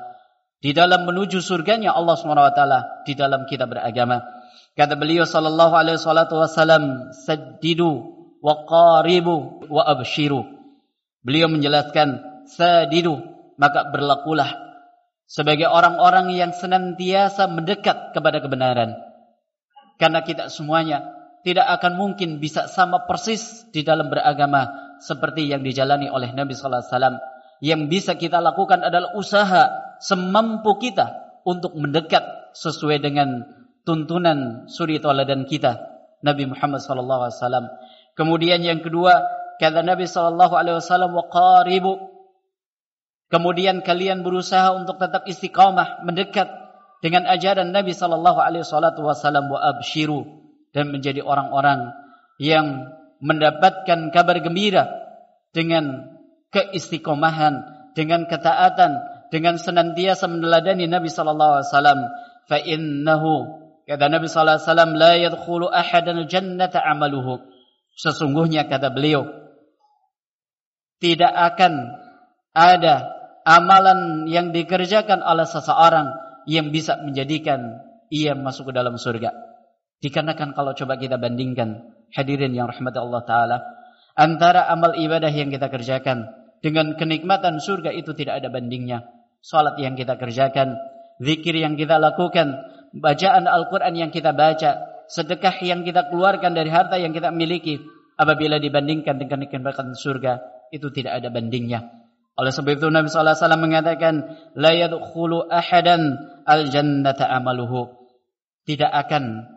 di 0.59 0.75
dalam 0.75 1.07
menuju 1.07 1.38
surganya 1.38 1.95
Allah 1.95 2.19
Subhanahu 2.19 2.50
wa 2.50 2.55
taala, 2.55 2.81
di 3.07 3.14
dalam 3.14 3.47
kita 3.47 3.71
beragama. 3.71 4.19
Kata 4.75 4.99
beliau 4.99 5.23
sallallahu 5.23 5.75
alaihi 5.79 6.02
wasallam, 6.02 7.14
"Saddidu 7.14 7.90
wa 8.43 8.67
qaribu 8.67 9.67
wa 9.71 9.87
abshiru." 9.87 10.43
Beliau 11.23 11.47
menjelaskan, 11.47 12.43
"Sadidu," 12.50 13.23
maka 13.55 13.87
berlakulah 13.95 14.50
sebagai 15.31 15.71
orang-orang 15.71 16.35
yang 16.35 16.50
senantiasa 16.50 17.47
mendekat 17.47 18.11
kepada 18.11 18.43
kebenaran. 18.43 18.99
Karena 19.95 20.26
kita 20.26 20.50
semuanya 20.50 21.07
tidak 21.47 21.71
akan 21.79 21.93
mungkin 21.95 22.43
bisa 22.43 22.67
sama 22.67 23.07
persis 23.07 23.69
di 23.71 23.85
dalam 23.85 24.09
beragama 24.11 24.89
seperti 25.00 25.49
yang 25.49 25.64
dijalani 25.64 26.12
oleh 26.12 26.30
Nabi 26.33 26.52
sallallahu 26.54 26.85
alaihi 26.85 26.92
wasallam. 26.95 27.16
Yang 27.61 27.83
bisa 27.92 28.12
kita 28.16 28.40
lakukan 28.40 28.80
adalah 28.80 29.12
usaha 29.16 29.69
semampu 30.00 30.80
kita 30.80 31.40
untuk 31.45 31.76
mendekat 31.76 32.25
sesuai 32.57 33.04
dengan 33.04 33.45
tuntunan 33.85 34.69
suri 34.69 34.97
tauladan 35.00 35.45
kita 35.45 35.76
Nabi 36.25 36.49
Muhammad 36.49 36.80
sallallahu 36.80 37.28
alaihi 37.28 37.37
wasallam. 37.37 37.66
Kemudian 38.16 38.61
yang 38.64 38.80
kedua, 38.85 39.25
kata 39.61 39.85
Nabi 39.85 40.09
sallallahu 40.09 40.54
alaihi 40.57 40.76
wasallam 40.80 41.12
wa 41.12 41.25
qaribu. 41.28 41.97
Kemudian 43.30 43.85
kalian 43.87 44.26
berusaha 44.26 44.75
untuk 44.75 44.99
tetap 44.99 45.23
istiqamah 45.28 46.02
mendekat 46.02 46.50
dengan 47.00 47.25
ajaran 47.30 47.71
Nabi 47.73 47.95
sallallahu 47.97 48.40
alaihi 48.42 48.66
wasallam 48.66 49.47
wa 49.49 49.61
abshiru 49.61 50.26
dan 50.75 50.90
menjadi 50.90 51.23
orang-orang 51.23 51.95
yang 52.42 52.90
mendapatkan 53.20 54.10
kabar 54.10 54.36
gembira 54.40 54.88
dengan 55.52 56.16
keistiqomahan, 56.50 57.62
dengan 57.94 58.26
ketaatan, 58.26 58.96
dengan 59.30 59.60
senantiasa 59.60 60.26
meneladani 60.26 60.90
Nabi 60.90 61.08
sallallahu 61.12 61.60
alaihi 61.60 61.68
wasallam 61.70 62.00
fa 62.50 62.58
innahu 62.58 63.60
Kata 63.90 64.06
Nabi 64.06 64.30
sallallahu 64.30 64.54
alaihi 64.54 64.68
wasallam, 64.70 64.92
"La 64.94 65.12
yadkhulu 65.18 65.66
ahadan 65.66 66.22
jannata 66.30 66.78
'amaluhu." 66.78 67.42
Sesungguhnya 67.98 68.70
kata 68.70 68.94
beliau, 68.94 69.26
tidak 71.02 71.34
akan 71.34 71.98
ada 72.54 73.10
amalan 73.42 74.30
yang 74.30 74.54
dikerjakan 74.54 75.26
oleh 75.26 75.42
seseorang 75.42 76.06
yang 76.46 76.70
bisa 76.70 77.02
menjadikan 77.02 77.82
ia 78.14 78.38
masuk 78.38 78.70
ke 78.70 78.72
dalam 78.78 78.94
surga. 78.94 79.34
Dikarenakan 80.00 80.57
kalau 80.57 80.73
coba 80.73 80.97
kita 80.97 81.21
bandingkan 81.21 81.92
hadirin 82.16 82.57
yang 82.57 82.73
rahmat 82.73 82.97
Allah 82.97 83.23
taala 83.28 83.57
antara 84.16 84.66
amal 84.73 84.97
ibadah 84.97 85.28
yang 85.28 85.52
kita 85.52 85.69
kerjakan 85.69 86.28
dengan 86.64 86.97
kenikmatan 86.97 87.61
surga 87.61 87.92
itu 87.92 88.12
tidak 88.16 88.45
ada 88.45 88.49
bandingnya. 88.52 89.04
Salat 89.40 89.80
yang 89.80 89.97
kita 89.97 90.21
kerjakan, 90.21 90.76
zikir 91.21 91.57
yang 91.57 91.76
kita 91.76 91.97
lakukan, 91.97 92.61
bacaan 92.92 93.49
Al-Quran 93.49 93.97
yang 93.97 94.11
kita 94.12 94.37
baca, 94.37 95.04
sedekah 95.09 95.57
yang 95.64 95.80
kita 95.85 96.12
keluarkan 96.12 96.52
dari 96.52 96.69
harta 96.69 97.00
yang 97.00 97.16
kita 97.16 97.33
miliki, 97.33 97.80
apabila 98.21 98.61
dibandingkan 98.61 99.16
dengan 99.16 99.49
kenikmatan 99.49 99.97
surga, 99.97 100.45
itu 100.69 100.92
tidak 100.92 101.25
ada 101.25 101.33
bandingnya. 101.33 101.88
Oleh 102.37 102.52
sebab 102.52 102.76
itu 102.76 102.88
Nabi 102.92 103.09
sallallahu 103.09 103.33
alaihi 103.33 103.42
wasallam 103.45 103.62
mengatakan, 103.64 104.14
"La 104.57 104.73
yadkhulu 104.76 105.49
ahadan 105.49 106.21
al-jannata 106.45 107.28
amaluhu." 107.28 107.97
Tidak 108.69 108.88
akan 108.88 109.49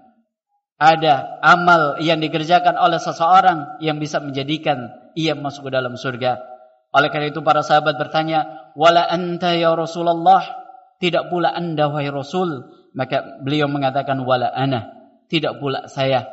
ada 0.83 1.39
amal 1.39 2.03
yang 2.03 2.19
dikerjakan 2.19 2.75
oleh 2.75 2.99
seseorang 2.99 3.79
yang 3.79 4.03
bisa 4.03 4.19
menjadikan 4.19 4.91
ia 5.15 5.31
masuk 5.31 5.71
ke 5.71 5.71
dalam 5.71 5.95
surga. 5.95 6.43
Oleh 6.91 7.07
karena 7.07 7.31
itu 7.31 7.39
para 7.39 7.63
sahabat 7.63 7.95
bertanya, 7.95 8.71
"Wala 8.75 9.07
anta 9.07 9.55
ya 9.55 9.71
Rasulullah?" 9.71 10.63
Tidak 11.03 11.27
pula 11.27 11.51
anda 11.51 11.91
wahai 11.91 12.07
Rasul 12.07 12.63
maka 12.93 13.41
beliau 13.41 13.67
mengatakan 13.67 14.21
wala 14.21 14.53
ana 14.53 14.93
tidak 15.27 15.57
pula 15.57 15.89
saya 15.89 16.29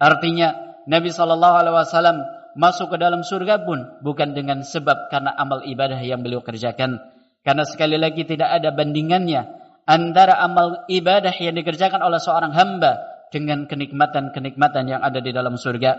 artinya 0.00 0.80
Nabi 0.88 1.12
sallallahu 1.12 1.54
alaihi 1.60 1.76
wasallam 1.76 2.16
masuk 2.56 2.90
ke 2.90 2.96
dalam 2.98 3.22
surga 3.22 3.62
pun 3.62 4.00
bukan 4.02 4.34
dengan 4.34 4.64
sebab 4.64 5.12
karena 5.12 5.36
amal 5.36 5.62
ibadah 5.62 6.00
yang 6.00 6.24
beliau 6.24 6.40
kerjakan 6.40 6.98
karena 7.44 7.64
sekali 7.68 8.00
lagi 8.00 8.24
tidak 8.26 8.50
ada 8.50 8.72
bandingannya 8.72 9.46
antara 9.84 10.40
amal 10.40 10.88
ibadah 10.88 11.36
yang 11.36 11.54
dikerjakan 11.54 12.00
oleh 12.00 12.18
seorang 12.18 12.50
hamba 12.56 12.98
dengan 13.30 13.66
kenikmatan-kenikmatan 13.70 14.84
yang 14.90 15.00
ada 15.00 15.22
di 15.22 15.30
dalam 15.30 15.54
surga 15.54 15.96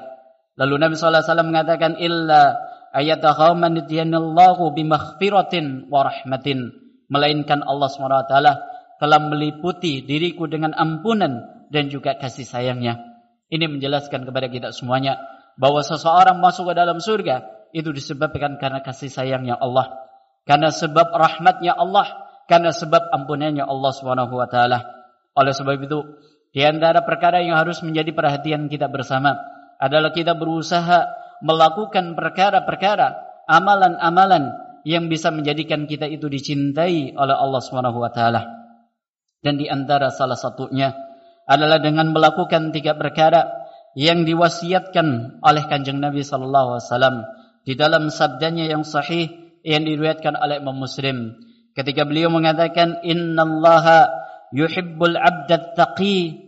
lalu 0.60 0.76
Nabi 0.78 0.94
sallallahu 0.96 1.20
alaihi 1.20 1.32
wasallam 1.32 1.50
mengatakan 1.50 1.92
illa 1.98 2.42
ayatakhaman 2.92 3.88
diyanallahu 3.88 4.76
bimaghfiratin 4.76 5.88
wa 5.88 6.06
rahmatin 6.08 6.76
melainkan 7.12 7.60
Allah 7.68 7.92
SWT 7.92 8.36
telah 9.04 9.20
meliputi 9.20 10.00
diriku 10.08 10.48
dengan 10.48 10.72
ampunan 10.72 11.68
dan 11.68 11.92
juga 11.92 12.16
kasih 12.16 12.48
sayangnya. 12.48 13.20
Ini 13.52 13.68
menjelaskan 13.68 14.24
kepada 14.24 14.48
kita 14.48 14.72
semuanya 14.72 15.20
bahwa 15.60 15.84
seseorang 15.84 16.40
masuk 16.40 16.72
ke 16.72 16.74
dalam 16.80 17.04
surga 17.04 17.68
itu 17.76 17.92
disebabkan 17.92 18.56
karena 18.56 18.80
kasih 18.80 19.12
sayangnya 19.12 19.60
Allah, 19.60 19.92
karena 20.48 20.72
sebab 20.72 21.12
rahmatnya 21.12 21.76
Allah, 21.76 22.08
karena 22.48 22.72
sebab 22.72 23.12
ampunannya 23.12 23.68
Allah 23.68 23.92
Subhanahu 23.92 24.32
wa 24.32 24.48
taala. 24.48 24.88
Oleh 25.36 25.52
sebab 25.52 25.80
itu, 25.84 26.00
di 26.52 26.62
antara 26.68 27.08
perkara 27.08 27.40
yang 27.40 27.56
harus 27.56 27.80
menjadi 27.80 28.12
perhatian 28.12 28.68
kita 28.68 28.92
bersama 28.92 29.40
adalah 29.80 30.12
kita 30.12 30.36
berusaha 30.36 31.08
melakukan 31.42 32.14
perkara-perkara, 32.14 33.08
amalan-amalan 33.50 34.52
yang 34.86 35.08
bisa 35.08 35.32
menjadikan 35.34 35.88
kita 35.90 36.06
itu 36.12 36.28
dicintai 36.28 37.16
oleh 37.16 37.36
Allah 37.36 37.62
Subhanahu 37.64 37.98
wa 38.04 38.12
taala. 38.14 38.46
Dan 39.42 39.58
di 39.58 39.66
antara 39.66 40.14
salah 40.14 40.38
satunya 40.38 40.94
adalah 41.50 41.82
dengan 41.82 42.14
melakukan 42.14 42.70
tiga 42.70 42.94
perkara 42.94 43.48
yang 43.98 44.24
diwasiatkan 44.28 45.42
oleh 45.42 45.64
kanjeng 45.66 45.98
Nabi 45.98 46.22
sallallahu 46.22 46.78
alaihi 46.78 46.88
wasallam. 46.88 47.16
Di 47.62 47.74
dalam 47.78 48.10
sabdanya 48.10 48.70
yang 48.70 48.86
sahih 48.86 49.30
yang 49.62 49.86
diriwayatkan 49.86 50.34
oleh 50.38 50.62
Imam 50.62 50.78
Muslim 50.78 51.38
ketika 51.78 52.06
beliau 52.06 52.34
mengatakan 52.34 53.02
innallaha 53.06 54.21
yuhibbul 54.52 55.16
'abda 55.16 55.76
taqi 55.76 56.40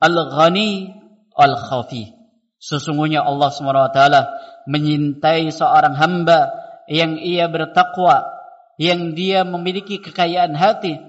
al-ghani 0.00 0.92
al-khafi 1.36 2.12
sesungguhnya 2.60 3.24
Allah 3.24 3.52
SWT 3.52 4.00
menyintai 4.66 5.52
seorang 5.52 5.94
hamba 5.94 6.52
yang 6.88 7.20
ia 7.20 7.46
bertakwa 7.46 8.36
yang 8.76 9.16
dia 9.16 9.44
memiliki 9.44 10.00
kekayaan 10.00 10.52
hati 10.52 11.00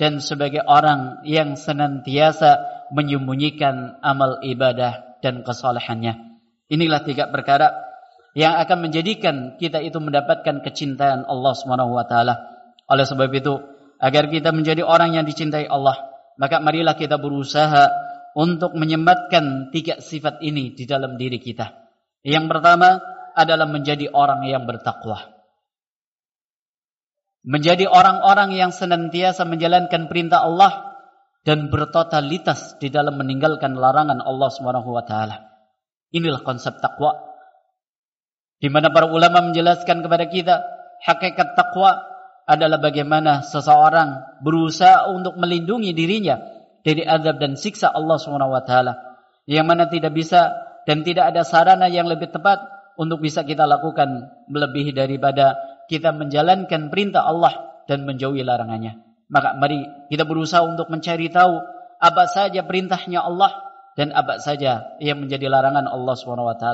dan 0.00 0.18
sebagai 0.18 0.66
orang 0.66 1.22
yang 1.22 1.54
senantiasa 1.54 2.58
menyembunyikan 2.90 4.02
amal 4.02 4.42
ibadah 4.42 5.18
dan 5.22 5.46
kesalehannya. 5.46 6.42
Inilah 6.66 7.06
tiga 7.06 7.30
perkara 7.30 7.70
yang 8.34 8.58
akan 8.58 8.88
menjadikan 8.90 9.60
kita 9.60 9.78
itu 9.78 10.00
mendapatkan 10.02 10.64
kecintaan 10.64 11.28
Allah 11.28 11.52
Subhanahu 11.54 11.94
wa 11.94 12.04
taala. 12.08 12.34
Oleh 12.90 13.06
sebab 13.06 13.30
itu, 13.30 13.60
agar 14.02 14.26
kita 14.26 14.50
menjadi 14.50 14.82
orang 14.82 15.14
yang 15.14 15.22
dicintai 15.22 15.70
Allah, 15.70 15.94
maka 16.34 16.58
marilah 16.58 16.98
kita 16.98 17.22
berusaha 17.22 17.86
untuk 18.34 18.74
menyembatkan 18.74 19.70
tiga 19.70 20.02
sifat 20.02 20.42
ini 20.42 20.74
di 20.74 20.84
dalam 20.84 21.14
diri 21.14 21.38
kita. 21.38 21.70
Yang 22.26 22.50
pertama 22.50 22.98
adalah 23.38 23.70
menjadi 23.70 24.10
orang 24.10 24.42
yang 24.50 24.66
bertakwa 24.66 25.42
menjadi 27.42 27.90
orang-orang 27.90 28.54
yang 28.54 28.70
senantiasa 28.70 29.42
menjalankan 29.46 30.06
perintah 30.06 30.46
Allah 30.46 30.94
dan 31.42 31.74
bertotalitas 31.74 32.78
di 32.78 32.86
dalam 32.86 33.18
meninggalkan 33.18 33.74
larangan 33.74 34.22
Allah 34.22 34.50
Subhanahu 34.54 34.94
wa 34.94 35.02
taala. 35.02 35.50
Inilah 36.14 36.46
konsep 36.46 36.78
takwa. 36.78 37.18
Di 38.62 38.70
mana 38.70 38.94
para 38.94 39.10
ulama 39.10 39.42
menjelaskan 39.50 40.06
kepada 40.06 40.30
kita 40.30 40.54
hakikat 41.02 41.58
takwa 41.58 41.98
adalah 42.46 42.82
bagaimana 42.82 43.46
seseorang 43.46 44.40
berusaha 44.42 45.10
untuk 45.14 45.38
melindungi 45.38 45.94
dirinya 45.94 46.38
dari 46.82 47.06
azab 47.06 47.38
dan 47.38 47.54
siksa 47.54 47.90
Allah 47.94 48.18
Subhanahu 48.18 48.52
wa 48.52 48.62
taala. 48.66 48.94
Yang 49.46 49.66
mana 49.66 49.84
tidak 49.90 50.12
bisa 50.14 50.50
dan 50.86 51.06
tidak 51.06 51.34
ada 51.34 51.42
sarana 51.46 51.86
yang 51.86 52.10
lebih 52.10 52.30
tepat 52.30 52.58
untuk 52.98 53.22
bisa 53.22 53.46
kita 53.46 53.66
lakukan 53.66 54.30
melebihi 54.50 54.94
daripada 54.94 55.58
kita 55.86 56.14
menjalankan 56.14 56.90
perintah 56.90 57.26
Allah 57.26 57.84
dan 57.86 58.06
menjauhi 58.06 58.42
larangannya. 58.42 58.98
Maka 59.32 59.56
mari 59.56 59.82
kita 60.12 60.28
berusaha 60.28 60.62
untuk 60.62 60.92
mencari 60.92 61.32
tahu 61.32 61.56
apa 62.02 62.24
saja 62.28 62.66
perintahnya 62.66 63.22
Allah 63.22 63.72
dan 63.94 64.12
apa 64.12 64.42
saja 64.42 64.98
yang 64.98 65.22
menjadi 65.22 65.48
larangan 65.48 65.88
Allah 65.88 66.14
SWT. 66.18 66.66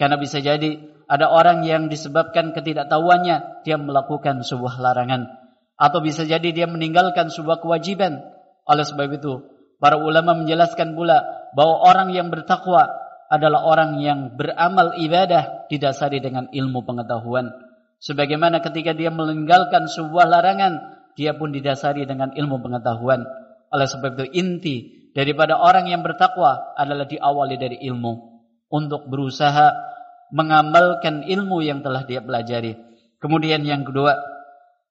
Karena 0.00 0.16
bisa 0.16 0.40
jadi 0.40 0.80
ada 1.10 1.26
orang 1.26 1.66
yang 1.66 1.90
disebabkan 1.90 2.54
ketidaktahuannya 2.54 3.66
dia 3.66 3.74
melakukan 3.74 4.46
sebuah 4.46 4.78
larangan 4.78 5.26
atau 5.74 5.98
bisa 5.98 6.22
jadi 6.22 6.54
dia 6.54 6.70
meninggalkan 6.70 7.34
sebuah 7.34 7.58
kewajiban. 7.58 8.22
Oleh 8.62 8.86
sebab 8.86 9.10
itu, 9.18 9.42
para 9.82 9.98
ulama 9.98 10.38
menjelaskan 10.38 10.94
pula 10.94 11.50
bahwa 11.58 11.82
orang 11.82 12.14
yang 12.14 12.30
bertakwa 12.30 12.86
adalah 13.26 13.66
orang 13.66 13.98
yang 13.98 14.38
beramal 14.38 14.94
ibadah 14.94 15.66
didasari 15.66 16.22
dengan 16.22 16.46
ilmu 16.52 16.86
pengetahuan. 16.86 17.50
Sebagaimana 17.98 18.62
ketika 18.62 18.94
dia 18.94 19.10
meninggalkan 19.10 19.90
sebuah 19.90 20.30
larangan, 20.30 21.00
dia 21.18 21.34
pun 21.34 21.50
didasari 21.50 22.06
dengan 22.06 22.30
ilmu 22.38 22.62
pengetahuan. 22.62 23.26
Oleh 23.74 23.88
sebab 23.90 24.14
itu 24.14 24.26
inti 24.30 24.76
daripada 25.10 25.58
orang 25.58 25.90
yang 25.90 26.06
bertakwa 26.06 26.76
adalah 26.78 27.10
diawali 27.10 27.58
dari 27.58 27.82
ilmu. 27.82 28.30
Untuk 28.70 29.10
berusaha 29.10 29.89
mengamalkan 30.30 31.26
ilmu 31.26 31.62
yang 31.62 31.82
telah 31.82 32.06
dia 32.06 32.22
pelajari. 32.22 32.78
Kemudian 33.20 33.62
yang 33.66 33.84
kedua, 33.84 34.16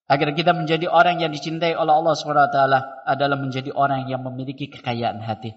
agar 0.10 0.34
kita 0.34 0.58
menjadi 0.58 0.90
orang 0.90 1.22
yang 1.22 1.30
dicintai 1.30 1.78
oleh 1.78 1.94
Allah 1.94 2.14
SWT 2.18 2.60
adalah 3.06 3.38
menjadi 3.38 3.70
orang 3.74 4.10
yang 4.10 4.26
memiliki 4.26 4.70
kekayaan 4.70 5.22
hati. 5.22 5.54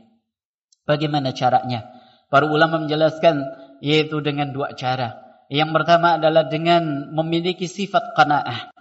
Bagaimana 0.84 1.32
caranya? 1.32 1.88
Para 2.28 2.48
ulama 2.48 2.84
menjelaskan 2.84 3.44
yaitu 3.84 4.20
dengan 4.20 4.52
dua 4.52 4.72
cara. 4.76 5.20
Yang 5.52 5.70
pertama 5.76 6.16
adalah 6.16 6.48
dengan 6.48 7.12
memiliki 7.12 7.68
sifat 7.68 8.16
qanaah. 8.16 8.72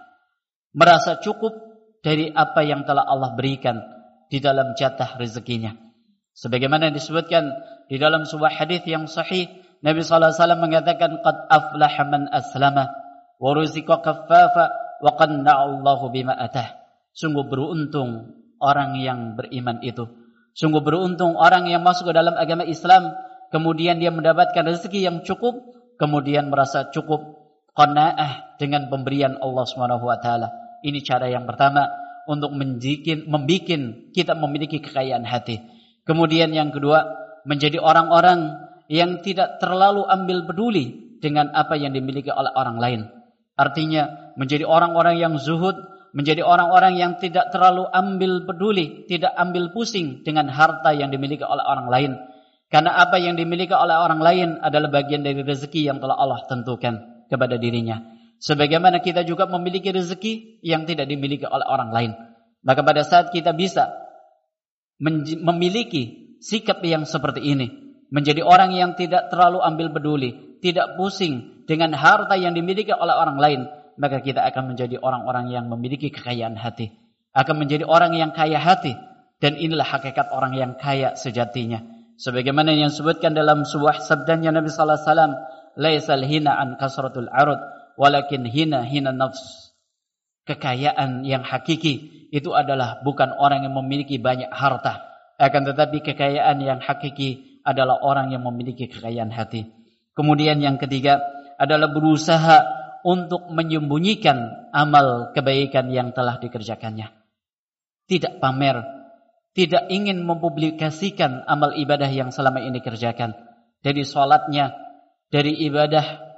Merasa 0.72 1.20
cukup 1.20 1.52
dari 2.00 2.32
apa 2.32 2.64
yang 2.64 2.88
telah 2.88 3.04
Allah 3.04 3.36
berikan 3.36 3.76
di 4.32 4.40
dalam 4.40 4.72
jatah 4.72 5.20
rezekinya. 5.20 5.76
Sebagaimana 6.32 6.88
disebutkan 6.88 7.44
di 7.92 8.00
dalam 8.00 8.24
sebuah 8.24 8.56
hadis 8.56 8.80
yang 8.88 9.04
sahih, 9.04 9.52
Nabi 9.82 10.00
sallallahu 10.00 10.30
alaihi 10.30 10.40
wasallam 10.40 10.62
mengatakan 10.62 11.10
qad 11.26 11.36
aflaha 11.50 12.02
man 12.06 12.22
aslama 12.30 12.84
wa 13.42 13.50
ruziqa 13.50 13.98
kaffafa 13.98 14.70
wa 15.02 15.10
qanna'a 15.18 15.66
Allahu 15.66 16.14
bima 16.14 16.38
atah. 16.38 16.78
Sungguh 17.10 17.50
beruntung 17.50 18.38
orang 18.62 18.94
yang 19.02 19.34
beriman 19.34 19.82
itu. 19.82 20.06
Sungguh 20.54 20.80
beruntung 20.80 21.34
orang 21.34 21.66
yang 21.66 21.82
masuk 21.82 22.08
ke 22.08 22.14
dalam 22.14 22.38
agama 22.38 22.62
Islam 22.62 23.10
kemudian 23.50 23.98
dia 23.98 24.14
mendapatkan 24.14 24.62
rezeki 24.62 25.02
yang 25.02 25.16
cukup 25.26 25.58
kemudian 25.98 26.48
merasa 26.48 26.88
cukup 26.94 27.42
qanaah 27.74 28.56
dengan 28.62 28.86
pemberian 28.86 29.40
Allah 29.42 29.64
Subhanahu 29.66 30.06
wa 30.06 30.18
taala. 30.22 30.48
Ini 30.86 31.02
cara 31.02 31.26
yang 31.26 31.44
pertama 31.44 31.90
untuk 32.30 32.54
menjikin 32.54 33.26
membikin 33.26 34.14
kita 34.14 34.38
memiliki 34.38 34.78
kekayaan 34.78 35.26
hati. 35.26 35.58
Kemudian 36.02 36.50
yang 36.50 36.74
kedua, 36.74 37.06
menjadi 37.46 37.78
orang-orang 37.78 38.70
yang 38.92 39.24
tidak 39.24 39.56
terlalu 39.56 40.04
ambil 40.04 40.44
peduli 40.44 41.16
dengan 41.24 41.48
apa 41.56 41.80
yang 41.80 41.96
dimiliki 41.96 42.28
oleh 42.28 42.52
orang 42.52 42.76
lain. 42.76 43.00
Artinya 43.56 44.34
menjadi 44.36 44.68
orang-orang 44.68 45.16
yang 45.16 45.40
zuhud, 45.40 45.80
menjadi 46.12 46.44
orang-orang 46.44 47.00
yang 47.00 47.16
tidak 47.16 47.48
terlalu 47.48 47.88
ambil 47.88 48.44
peduli, 48.44 49.08
tidak 49.08 49.32
ambil 49.32 49.72
pusing 49.72 50.20
dengan 50.20 50.52
harta 50.52 50.92
yang 50.92 51.08
dimiliki 51.08 51.40
oleh 51.40 51.64
orang 51.64 51.88
lain. 51.88 52.12
Karena 52.68 53.00
apa 53.00 53.16
yang 53.16 53.40
dimiliki 53.40 53.72
oleh 53.72 53.96
orang 53.96 54.20
lain 54.20 54.48
adalah 54.60 54.92
bagian 54.92 55.24
dari 55.24 55.40
rezeki 55.40 55.88
yang 55.88 55.96
telah 55.96 56.16
Allah 56.16 56.44
tentukan 56.44 57.24
kepada 57.32 57.56
dirinya. 57.56 58.00
Sebagaimana 58.44 59.00
kita 59.00 59.24
juga 59.24 59.48
memiliki 59.48 59.88
rezeki 59.88 60.60
yang 60.60 60.84
tidak 60.84 61.08
dimiliki 61.08 61.48
oleh 61.48 61.64
orang 61.64 61.92
lain. 61.92 62.12
Maka 62.60 62.84
pada 62.84 63.08
saat 63.08 63.32
kita 63.32 63.56
bisa 63.56 63.88
memiliki 65.00 66.36
sikap 66.44 66.84
yang 66.84 67.08
seperti 67.08 67.40
ini. 67.40 67.81
Menjadi 68.12 68.44
orang 68.44 68.76
yang 68.76 68.92
tidak 68.92 69.32
terlalu 69.32 69.64
ambil 69.64 69.88
peduli. 69.88 70.60
Tidak 70.60 71.00
pusing 71.00 71.64
dengan 71.64 71.96
harta 71.96 72.36
yang 72.36 72.52
dimiliki 72.52 72.92
oleh 72.92 73.16
orang 73.16 73.40
lain. 73.40 73.60
Maka 73.96 74.20
kita 74.20 74.44
akan 74.44 74.76
menjadi 74.76 75.00
orang-orang 75.00 75.48
yang 75.48 75.64
memiliki 75.72 76.12
kekayaan 76.12 76.60
hati. 76.60 76.92
Akan 77.32 77.56
menjadi 77.56 77.88
orang 77.88 78.12
yang 78.12 78.36
kaya 78.36 78.60
hati. 78.60 78.92
Dan 79.40 79.56
inilah 79.56 79.88
hakikat 79.88 80.30
orang 80.30 80.54
yang 80.54 80.76
kaya 80.76 81.16
sejatinya 81.16 82.02
sebagaimana 82.22 82.70
yang 82.70 82.94
disebutkan 82.94 83.34
dalam 83.34 83.66
sebuah 83.66 83.98
sabdanya 83.98 84.54
Nabi 84.54 84.70
sallallahu 84.70 84.94
alaihi 84.94 85.10
wasallam 85.10 85.32
laisal 85.74 86.22
hina 86.22 86.52
an 86.54 86.68
kasratul 86.78 87.26
arud 87.26 87.58
walakin 87.98 88.46
hina 88.46 88.86
hina 88.86 89.10
nafs 89.10 89.74
kekayaan 90.46 91.26
yang 91.26 91.42
hakiki 91.42 92.28
itu 92.30 92.54
adalah 92.54 93.02
bukan 93.02 93.34
orang 93.34 93.66
yang 93.66 93.74
memiliki 93.74 94.22
banyak 94.22 94.54
harta 94.54 95.02
akan 95.42 95.62
tetapi 95.74 96.06
kekayaan 96.06 96.62
yang 96.62 96.78
hakiki 96.78 97.51
adalah 97.62 98.02
orang 98.02 98.34
yang 98.34 98.42
memiliki 98.44 98.90
kekayaan 98.90 99.30
hati 99.30 99.66
kemudian 100.14 100.58
yang 100.58 100.76
ketiga 100.76 101.22
adalah 101.56 101.90
berusaha 101.90 102.58
untuk 103.02 103.50
menyembunyikan 103.50 104.70
amal 104.70 105.34
kebaikan 105.34 105.90
yang 105.90 106.14
telah 106.14 106.38
dikerjakannya 106.38 107.10
tidak 108.06 108.38
pamer 108.38 109.02
tidak 109.52 109.84
ingin 109.92 110.24
mempublikasikan 110.24 111.44
amal 111.44 111.76
ibadah 111.76 112.08
yang 112.08 112.32
selama 112.32 112.64
ini 112.64 112.80
kerjakan. 112.80 113.36
Dari 113.84 114.00
solatnya, 114.00 114.72
dari 115.28 115.52
ibadah 115.68 116.32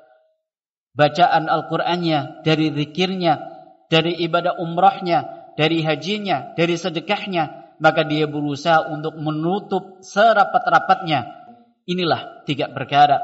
bacaan 0.99 1.47
Al-Qur'annya, 1.47 2.43
dari 2.43 2.75
zikirnya, 2.75 3.39
dari 3.87 4.19
ibadah 4.19 4.59
umrahnya, 4.59 5.51
dari 5.55 5.87
hajinya, 5.87 6.59
dari 6.59 6.75
sedekahnya, 6.75 7.64
maka 7.79 8.07
dia 8.07 8.29
berusaha 8.29 8.91
untuk 8.93 9.17
menutup 9.19 10.03
serapat-rapatnya. 10.05 11.27
Inilah 11.85 12.45
tiga 12.49 12.73
perkara 12.73 13.21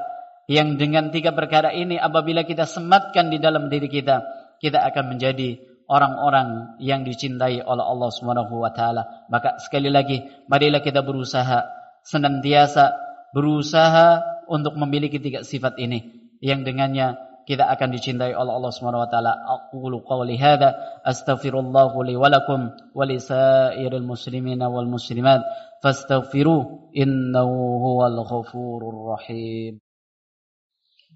yang 0.51 0.75
dengan 0.75 1.15
tiga 1.15 1.31
perkara 1.31 1.71
ini 1.71 1.95
apabila 1.95 2.43
kita 2.43 2.67
sematkan 2.67 3.31
di 3.31 3.39
dalam 3.39 3.71
diri 3.71 3.87
kita, 3.87 4.27
kita 4.59 4.83
akan 4.83 5.15
menjadi 5.15 5.63
orang-orang 5.87 6.75
yang 6.83 7.07
dicintai 7.07 7.63
oleh 7.63 7.85
Allah 7.87 8.11
Subhanahu 8.11 8.59
wa 8.59 8.75
taala. 8.75 9.27
Maka 9.31 9.63
sekali 9.63 9.95
lagi, 9.95 10.27
marilah 10.51 10.83
kita 10.83 11.07
berusaha 11.07 11.71
senantiasa 12.03 12.99
berusaha 13.31 14.27
untuk 14.51 14.75
memiliki 14.75 15.23
tiga 15.23 15.47
sifat 15.47 15.79
ini 15.79 16.35
yang 16.43 16.67
dengannya 16.67 17.15
kita 17.49 17.67
akan 17.67 17.89
dicintai 17.91 18.33
oleh 18.37 18.53
Allah 18.53 18.73
Subhanahu 18.73 19.05
wa 19.05 19.11
taala. 19.11 19.33
Aqulu 19.37 20.05
qawli 20.05 20.37
hadza 20.37 21.03
astaghfirullah 21.05 21.93
li 22.07 22.15
wa 22.15 22.29
lakum 22.29 22.71
wa 22.71 23.05
li 23.07 23.17
sairil 23.19 24.05
muslimina 24.05 24.69
wal 24.71 24.87
muslimat 24.87 25.43
fastaghfiru 25.83 26.91
innahu 26.93 27.57
huwal 27.81 28.19
ghafurur 28.27 29.17
rahim. 29.17 29.81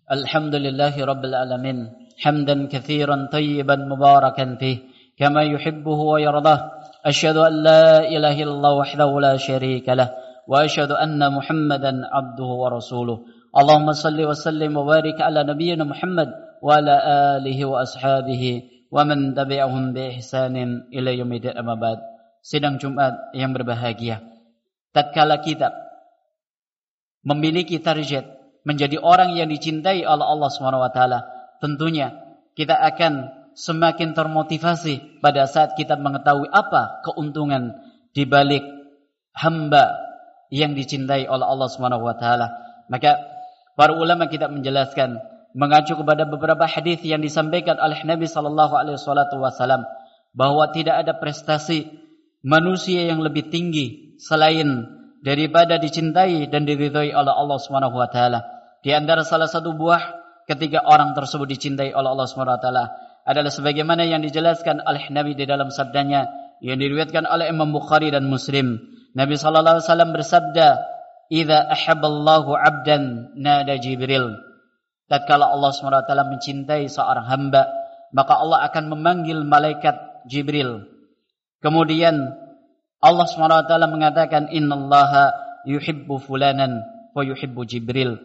Alhamdulillahi 0.05 1.01
rabbil 1.01 1.37
alamin 1.37 1.79
hamdan 2.21 2.69
katsiran 2.69 3.33
tayyiban 3.33 3.89
mubarakan 3.89 4.61
fi 4.61 4.85
kama 5.17 5.49
yuhibbuhu 5.49 6.17
wa 6.17 6.19
yardah. 6.21 6.59
Asyhadu 7.05 7.45
an 7.45 7.55
la 7.65 8.05
ilaha 8.09 8.37
illallah 8.37 8.73
wahdahu 8.81 9.21
la 9.21 9.37
syarika 9.37 9.97
lah 9.97 10.09
wa 10.49 10.65
asyhadu 10.65 10.97
anna 10.97 11.33
Muhammadan 11.33 12.05
abduhu 12.05 12.65
wa 12.65 12.73
rasuluhu. 12.73 13.29
اللهم 13.54 13.90
صل 13.98 14.20
وسلم 14.22 14.78
وبارك 14.78 15.18
على 15.22 15.42
نبينا 15.42 15.84
محمد 15.84 16.30
وعلى 16.62 16.96
آله 17.42 17.60
وأصحابه 17.66 18.44
ومن 18.94 19.20
تبعهم 19.34 19.84
بإحسان 19.94 20.56
إلى 20.94 21.10
يوم 21.18 21.32
الدين 21.34 21.58
أما 21.58 21.76
بعد 21.76 22.00
Sidang 22.40 22.80
Jumat 22.80 23.36
yang 23.36 23.52
berbahagia. 23.52 24.24
Tatkala 24.96 25.44
kita 25.44 25.76
memiliki 27.28 27.84
target 27.84 28.26
menjadi 28.64 28.96
orang 28.96 29.36
yang 29.36 29.52
dicintai 29.52 30.08
oleh 30.08 30.24
Allah 30.24 30.48
SWT, 30.48 31.02
tentunya 31.60 32.16
kita 32.56 32.80
akan 32.80 33.28
semakin 33.60 34.16
termotivasi 34.16 35.20
pada 35.20 35.52
saat 35.52 35.76
kita 35.76 36.00
mengetahui 36.00 36.48
apa 36.48 37.04
keuntungan 37.04 37.76
di 38.16 38.24
balik 38.24 38.64
hamba 39.36 40.00
yang 40.48 40.74
dicintai 40.74 41.28
oleh 41.28 41.44
Allah 41.44 41.68
SWT. 41.68 42.26
Maka 42.90 43.12
para 43.75 43.95
ulama 43.95 44.27
kita 44.31 44.51
menjelaskan 44.51 45.19
mengacu 45.55 45.95
kepada 45.95 46.27
beberapa 46.27 46.67
hadis 46.67 47.03
yang 47.07 47.23
disampaikan 47.23 47.79
oleh 47.79 48.03
Nabi 48.03 48.27
sallallahu 48.27 48.75
alaihi 48.75 48.99
wasallam 48.99 49.87
bahwa 50.35 50.67
tidak 50.75 51.07
ada 51.07 51.15
prestasi 51.15 51.87
manusia 52.43 53.07
yang 53.07 53.23
lebih 53.23 53.49
tinggi 53.49 54.19
selain 54.19 54.83
daripada 55.23 55.79
dicintai 55.79 56.51
dan 56.51 56.67
diridhai 56.67 57.15
oleh 57.15 57.33
Allah 57.33 57.59
Subhanahu 57.63 57.97
wa 57.97 58.11
taala. 58.11 58.43
Di 58.85 58.93
antara 58.93 59.25
salah 59.25 59.49
satu 59.49 59.73
buah 59.73 60.03
ketika 60.45 60.85
orang 60.85 61.17
tersebut 61.17 61.49
dicintai 61.49 61.95
oleh 61.95 62.09
Allah 62.13 62.29
Subhanahu 62.29 62.59
wa 62.59 62.63
taala 62.63 62.85
adalah 63.25 63.49
sebagaimana 63.49 64.05
yang 64.05 64.21
dijelaskan 64.21 64.85
oleh 64.85 65.09
Nabi 65.09 65.33
di 65.33 65.49
dalam 65.49 65.73
sabdanya 65.73 66.29
yang 66.61 66.77
diriwayatkan 66.77 67.25
oleh 67.25 67.49
Imam 67.49 67.73
Bukhari 67.73 68.13
dan 68.13 68.29
Muslim. 68.29 68.77
Nabi 69.17 69.39
sallallahu 69.41 69.81
alaihi 69.81 69.87
wasallam 69.89 70.11
bersabda, 70.13 70.69
"Idza 71.33 71.71
ahabballahu 71.71 72.57
'abdan 72.57 73.37
nada 73.39 73.77
Jibril." 73.79 74.35
Tatkala 75.09 75.53
Allah 75.53 75.71
taala 75.77 76.25
mencintai 76.29 76.89
seorang 76.89 77.29
hamba, 77.29 77.69
maka 78.17 78.41
Allah 78.41 78.65
akan 78.69 78.97
memanggil 78.97 79.45
malaikat 79.45 80.25
Jibril 80.25 80.95
Kemudian 81.65 82.37
Allah 83.01 83.25
SWT 83.25 83.73
mengatakan 83.89 84.53
innallaha 84.53 85.33
yuhibbu 85.65 86.21
fulanan 86.21 86.85
wa 87.17 87.25
yuhibbu 87.25 87.65
Jibril. 87.65 88.21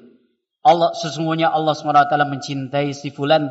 Allah 0.60 0.92
sesungguhnya 0.92 1.48
Allah 1.48 1.72
SWT 1.72 2.12
mencintai 2.28 2.92
si 2.92 3.16
fulan 3.16 3.48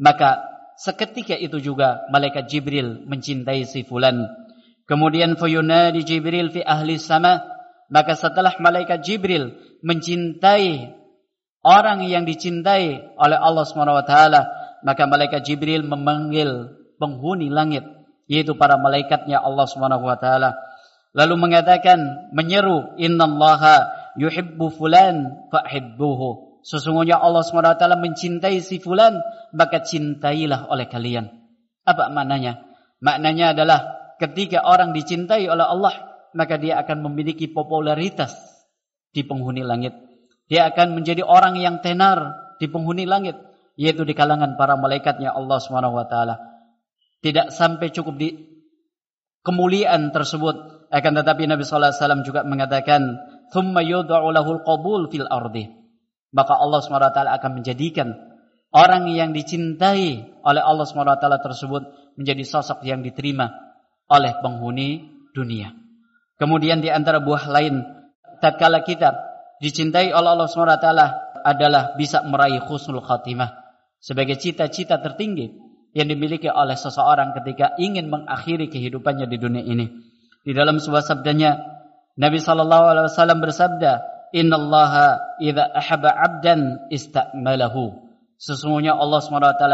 maka 0.00 0.48
seketika 0.80 1.36
itu 1.36 1.60
juga 1.60 2.08
malaikat 2.08 2.48
Jibril 2.48 3.04
mencintai 3.04 3.68
si 3.68 3.84
fulan. 3.84 4.24
Kemudian 4.88 5.36
fayunadi 5.36 6.08
Jibril 6.08 6.48
fi 6.48 6.64
ahli 6.64 6.96
sama 6.96 7.51
maka 7.92 8.16
setelah 8.16 8.56
malaikat 8.56 9.04
Jibril 9.04 9.52
mencintai 9.84 10.96
orang 11.60 12.00
yang 12.08 12.24
dicintai 12.24 13.12
oleh 13.20 13.36
Allah 13.36 13.64
SWT 13.68 14.14
maka 14.82 15.02
malaikat 15.04 15.44
Jibril 15.44 15.84
memanggil 15.84 16.72
penghuni 16.96 17.52
langit 17.52 17.84
yaitu 18.32 18.56
para 18.56 18.80
malaikatnya 18.80 19.44
Allah 19.44 19.68
Subhanahu 19.68 20.08
wa 20.08 20.16
taala. 20.16 20.56
Lalu 21.12 21.36
mengatakan 21.36 22.32
menyeru 22.32 22.96
innallaha 22.96 23.92
yuhibbu 24.16 24.72
fulan 24.72 25.44
fahibbuhu. 25.52 26.64
Sesungguhnya 26.64 27.20
Allah 27.20 27.44
Subhanahu 27.44 27.76
wa 27.76 27.78
taala 27.78 28.00
mencintai 28.00 28.64
si 28.64 28.80
fulan 28.80 29.20
maka 29.52 29.84
cintailah 29.84 30.72
oleh 30.72 30.88
kalian. 30.88 31.28
Apa 31.84 32.08
maknanya? 32.08 32.64
Maknanya 33.04 33.52
adalah 33.52 33.80
ketika 34.16 34.64
orang 34.64 34.96
dicintai 34.96 35.44
oleh 35.50 35.66
Allah 35.66 36.11
maka 36.32 36.56
dia 36.56 36.80
akan 36.80 37.08
memiliki 37.08 37.48
popularitas 37.48 38.32
di 39.12 39.22
penghuni 39.24 39.62
langit. 39.62 39.92
Dia 40.48 40.72
akan 40.72 40.96
menjadi 40.96 41.24
orang 41.24 41.56
yang 41.60 41.80
tenar 41.84 42.52
di 42.60 42.66
penghuni 42.68 43.08
langit 43.08 43.36
yaitu 43.76 44.04
di 44.04 44.12
kalangan 44.12 44.60
para 44.60 44.76
malaikatnya 44.76 45.32
Allah 45.32 45.56
Subhanahu 45.60 45.96
wa 45.96 46.06
taala. 46.08 46.36
Tidak 47.22 47.54
sampai 47.54 47.88
cukup 47.94 48.14
di 48.18 48.28
kemuliaan 49.46 50.10
tersebut 50.10 50.88
akan 50.92 51.12
tetapi 51.22 51.48
Nabi 51.48 51.62
sallallahu 51.64 51.92
alaihi 51.92 52.02
wasallam 52.02 52.22
juga 52.26 52.40
mengatakan 52.44 53.00
thumma 53.54 53.80
yud'u 53.80 54.28
lahul 54.28 54.60
qabul 54.60 55.08
fil 55.08 55.28
ardi. 55.28 55.68
Maka 56.32 56.56
Allah 56.56 56.80
SWT 56.80 57.28
akan 57.28 57.60
menjadikan 57.60 58.08
orang 58.72 59.04
yang 59.12 59.36
dicintai 59.36 60.32
oleh 60.40 60.62
Allah 60.64 60.88
SWT 60.88 61.20
tersebut 61.44 61.82
menjadi 62.16 62.40
sosok 62.40 62.88
yang 62.88 63.04
diterima 63.04 63.52
oleh 64.08 64.32
penghuni 64.40 65.12
dunia 65.36 65.81
kemudian 66.42 66.82
di 66.82 66.90
antara 66.90 67.22
buah 67.22 67.46
lain 67.46 67.86
tatkala 68.42 68.82
kita 68.82 69.14
dicintai 69.62 70.10
oleh 70.10 70.34
Allah 70.34 70.50
SWT 70.50 70.88
adalah 71.46 71.94
bisa 71.94 72.26
meraih 72.26 72.58
khusnul 72.66 72.98
khatimah 72.98 73.62
sebagai 74.02 74.34
cita-cita 74.34 74.98
tertinggi 74.98 75.54
yang 75.94 76.10
dimiliki 76.10 76.50
oleh 76.50 76.74
seseorang 76.74 77.30
ketika 77.38 77.78
ingin 77.78 78.10
mengakhiri 78.10 78.66
kehidupannya 78.66 79.30
di 79.30 79.38
dunia 79.38 79.62
ini. 79.62 79.86
Di 80.42 80.50
dalam 80.50 80.82
sebuah 80.82 81.06
sabdanya, 81.06 81.54
Nabi 82.18 82.42
sallallahu 82.42 82.84
alaihi 82.90 83.06
wasallam 83.06 83.38
bersabda, 83.38 83.92
"Inna 84.34 84.58
Allah 84.58 84.92
idza 85.38 85.70
ahaba 85.70 86.10
'abdan 86.10 86.90
istakmalahu." 86.90 88.10
Sesungguhnya 88.42 88.98
Allah 88.98 89.22
SWT 89.22 89.64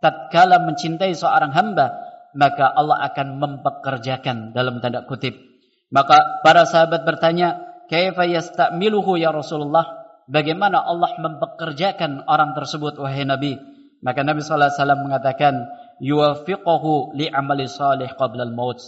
tatkala 0.00 0.64
mencintai 0.64 1.12
seorang 1.12 1.52
hamba, 1.52 1.92
maka 2.32 2.64
Allah 2.64 2.96
akan 3.12 3.36
mempekerjakan 3.36 4.56
dalam 4.56 4.80
tanda 4.80 5.04
kutip. 5.04 5.49
Maka 5.90 6.42
para 6.46 6.64
sahabat 6.64 7.02
bertanya, 7.02 7.58
"Kaifa 7.90 8.24
yastakmiluhu 8.26 9.18
ya 9.18 9.34
Rasulullah?" 9.34 10.00
Bagaimana 10.30 10.78
Allah 10.86 11.18
mempekerjakan 11.18 12.30
orang 12.30 12.54
tersebut 12.54 13.02
wahai 13.02 13.26
Nabi? 13.26 13.58
Maka 13.98 14.22
Nabi 14.22 14.46
sallallahu 14.46 14.70
alaihi 14.70 14.78
wasallam 14.78 15.02
mengatakan 15.02 15.54
yuwafiquhu 15.98 17.18
li 17.18 17.26
amali 17.26 17.66
salih 17.66 18.06
qabla 18.14 18.46
al-maut. 18.46 18.78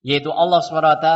Yaitu 0.00 0.32
Allah 0.32 0.64
SWT 0.64 1.06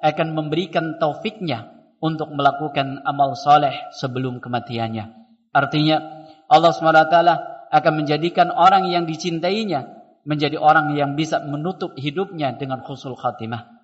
akan 0.00 0.28
memberikan 0.32 0.96
taufiknya 0.96 1.68
untuk 2.00 2.32
melakukan 2.32 3.04
amal 3.04 3.36
saleh 3.36 3.74
sebelum 3.92 4.40
kematiannya. 4.40 5.12
Artinya 5.52 6.24
Allah 6.48 6.72
SWT 6.72 7.16
akan 7.70 7.92
menjadikan 8.00 8.48
orang 8.48 8.88
yang 8.88 9.04
dicintainya 9.04 10.00
menjadi 10.24 10.56
orang 10.56 10.96
yang 10.96 11.14
bisa 11.18 11.42
menutup 11.44 11.92
hidupnya 12.00 12.56
dengan 12.56 12.80
khusul 12.86 13.18
khatimah. 13.18 13.79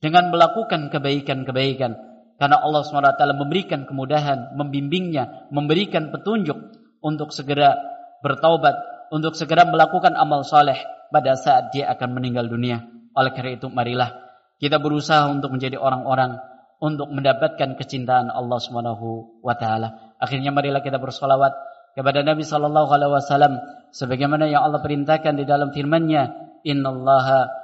Dengan 0.00 0.30
melakukan 0.30 0.92
kebaikan-kebaikan. 0.92 1.92
Karena 2.34 2.58
Allah 2.60 2.82
SWT 2.82 3.24
memberikan 3.38 3.86
kemudahan, 3.86 4.58
membimbingnya, 4.58 5.48
memberikan 5.54 6.10
petunjuk 6.10 6.58
untuk 6.98 7.30
segera 7.30 7.78
bertaubat, 8.20 8.74
untuk 9.14 9.38
segera 9.38 9.62
melakukan 9.68 10.18
amal 10.18 10.42
soleh 10.42 10.76
pada 11.14 11.38
saat 11.38 11.70
dia 11.70 11.88
akan 11.94 12.18
meninggal 12.18 12.50
dunia. 12.50 12.82
Oleh 13.14 13.30
karena 13.30 13.54
itu, 13.54 13.70
marilah 13.70 14.24
kita 14.58 14.82
berusaha 14.82 15.30
untuk 15.30 15.54
menjadi 15.54 15.78
orang-orang 15.78 16.42
untuk 16.82 17.08
mendapatkan 17.08 17.78
kecintaan 17.78 18.28
Allah 18.28 18.58
Subhanahu 18.60 19.40
wa 19.40 19.54
taala. 19.56 20.16
Akhirnya 20.18 20.50
marilah 20.50 20.82
kita 20.82 20.98
bersolawat 20.98 21.54
kepada 21.94 22.26
Nabi 22.26 22.42
sallallahu 22.42 22.90
alaihi 22.90 23.12
wasallam 23.14 23.52
sebagaimana 23.94 24.50
yang 24.50 24.66
Allah 24.66 24.82
perintahkan 24.82 25.38
di 25.38 25.44
dalam 25.46 25.70
firman-Nya, 25.70 26.22
"Innallaha 26.66 27.63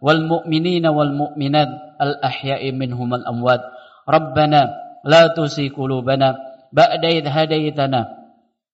والمؤمنين 0.00 0.86
والمؤمنات 0.86 1.68
الأحياء 2.00 2.72
منهم 2.72 3.14
الأموات. 3.14 3.60
ربنا 4.08 4.60
لا 5.04 5.22
تسي 5.26 5.68
قلوبنا 5.68 6.28
بعد 6.72 7.04
إذ 7.04 7.24
هديتنا 7.28 8.00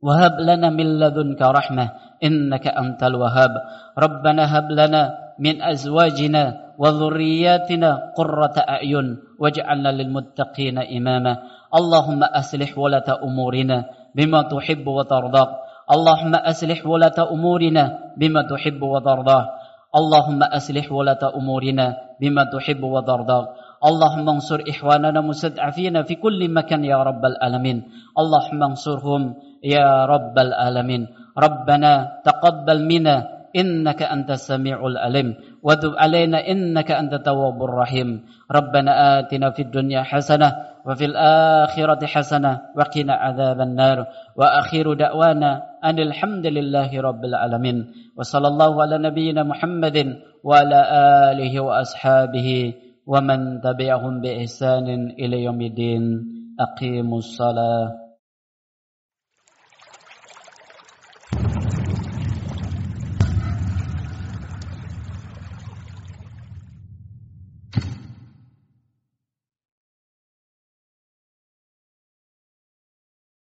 وهب 0.02 0.34
لنا 0.40 0.70
من 0.70 0.98
لدنك 1.00 1.42
رحمة 1.42 1.86
إنك 2.24 2.66
أنت 2.66 3.02
الوهاب. 3.02 3.52
ربنا 3.98 4.58
هب 4.58 4.68
لنا 4.70 5.02
من 5.38 5.62
أزواجنا 5.62 6.74
وذرياتنا 6.78 7.90
قرة 8.16 8.56
أعين 8.68 9.06
واجعلنا 9.40 9.88
للمتقين 9.88 10.78
إماما. 10.78 11.32
اللهم 11.74 12.20
أسلح 12.24 12.78
ولة 12.78 13.08
أمورنا 13.22 13.84
بما 14.14 14.40
تحب 14.42 14.86
وترضى. 14.86 15.44
اللهم 15.86 16.34
أصلح 16.34 16.86
ولاة 16.86 17.18
أمورنا 17.30 17.84
بما 18.18 18.42
تحب 18.42 18.82
وترضى. 18.82 19.40
اللهم 19.96 20.40
أصلح 20.42 20.92
ولاة 20.92 21.22
أمورنا 21.40 21.86
بما 22.20 22.42
تحب 22.52 22.82
وترضى 22.82 23.40
اللهم 23.88 24.26
انصر 24.28 24.60
إخواننا 24.68 25.20
مستضعفين 25.20 26.02
في 26.02 26.14
كل 26.14 26.40
مكان 26.52 26.84
يا 26.84 27.00
رب 27.00 27.24
العالمين 27.24 27.78
اللهم 28.18 28.60
انصرهم 28.62 29.22
يا 29.64 30.04
رب 30.04 30.36
العالمين 30.38 31.02
ربنا 31.38 31.92
تقبل 32.24 32.78
منا 32.84 33.16
إنك 33.56 34.02
أنت 34.02 34.30
السميع 34.30 34.86
العليم. 34.86 35.34
وتب 35.62 35.92
علينا 35.96 36.48
إنك 36.48 36.90
أنت 36.90 37.12
التواب 37.14 37.62
الرحيم. 37.62 38.22
ربنا 38.52 39.18
آتنا 39.18 39.50
في 39.50 39.62
الدنيا 39.62 40.02
حسنة 40.02 40.52
وفي 40.86 41.04
الآخرة 41.04 42.06
حسنة 42.06 42.60
وقنا 42.76 43.14
عذاب 43.14 43.60
النار. 43.60 44.06
وأخير 44.36 44.94
دعوانا 44.94 45.62
أن 45.84 45.98
الحمد 45.98 46.46
لله 46.46 47.00
رب 47.00 47.24
العالمين. 47.24 47.92
وصلى 48.16 48.48
الله 48.48 48.82
على 48.82 48.98
نبينا 48.98 49.42
محمد 49.42 50.16
وعلى 50.44 50.80
آله 51.32 51.60
وأصحابه 51.60 52.74
ومن 53.06 53.60
تبعهم 53.60 54.20
بإحسان 54.20 54.86
إلى 55.18 55.42
يوم 55.42 55.60
الدين. 55.62 56.04
أقيموا 56.60 57.18
الصلاة. 57.18 58.05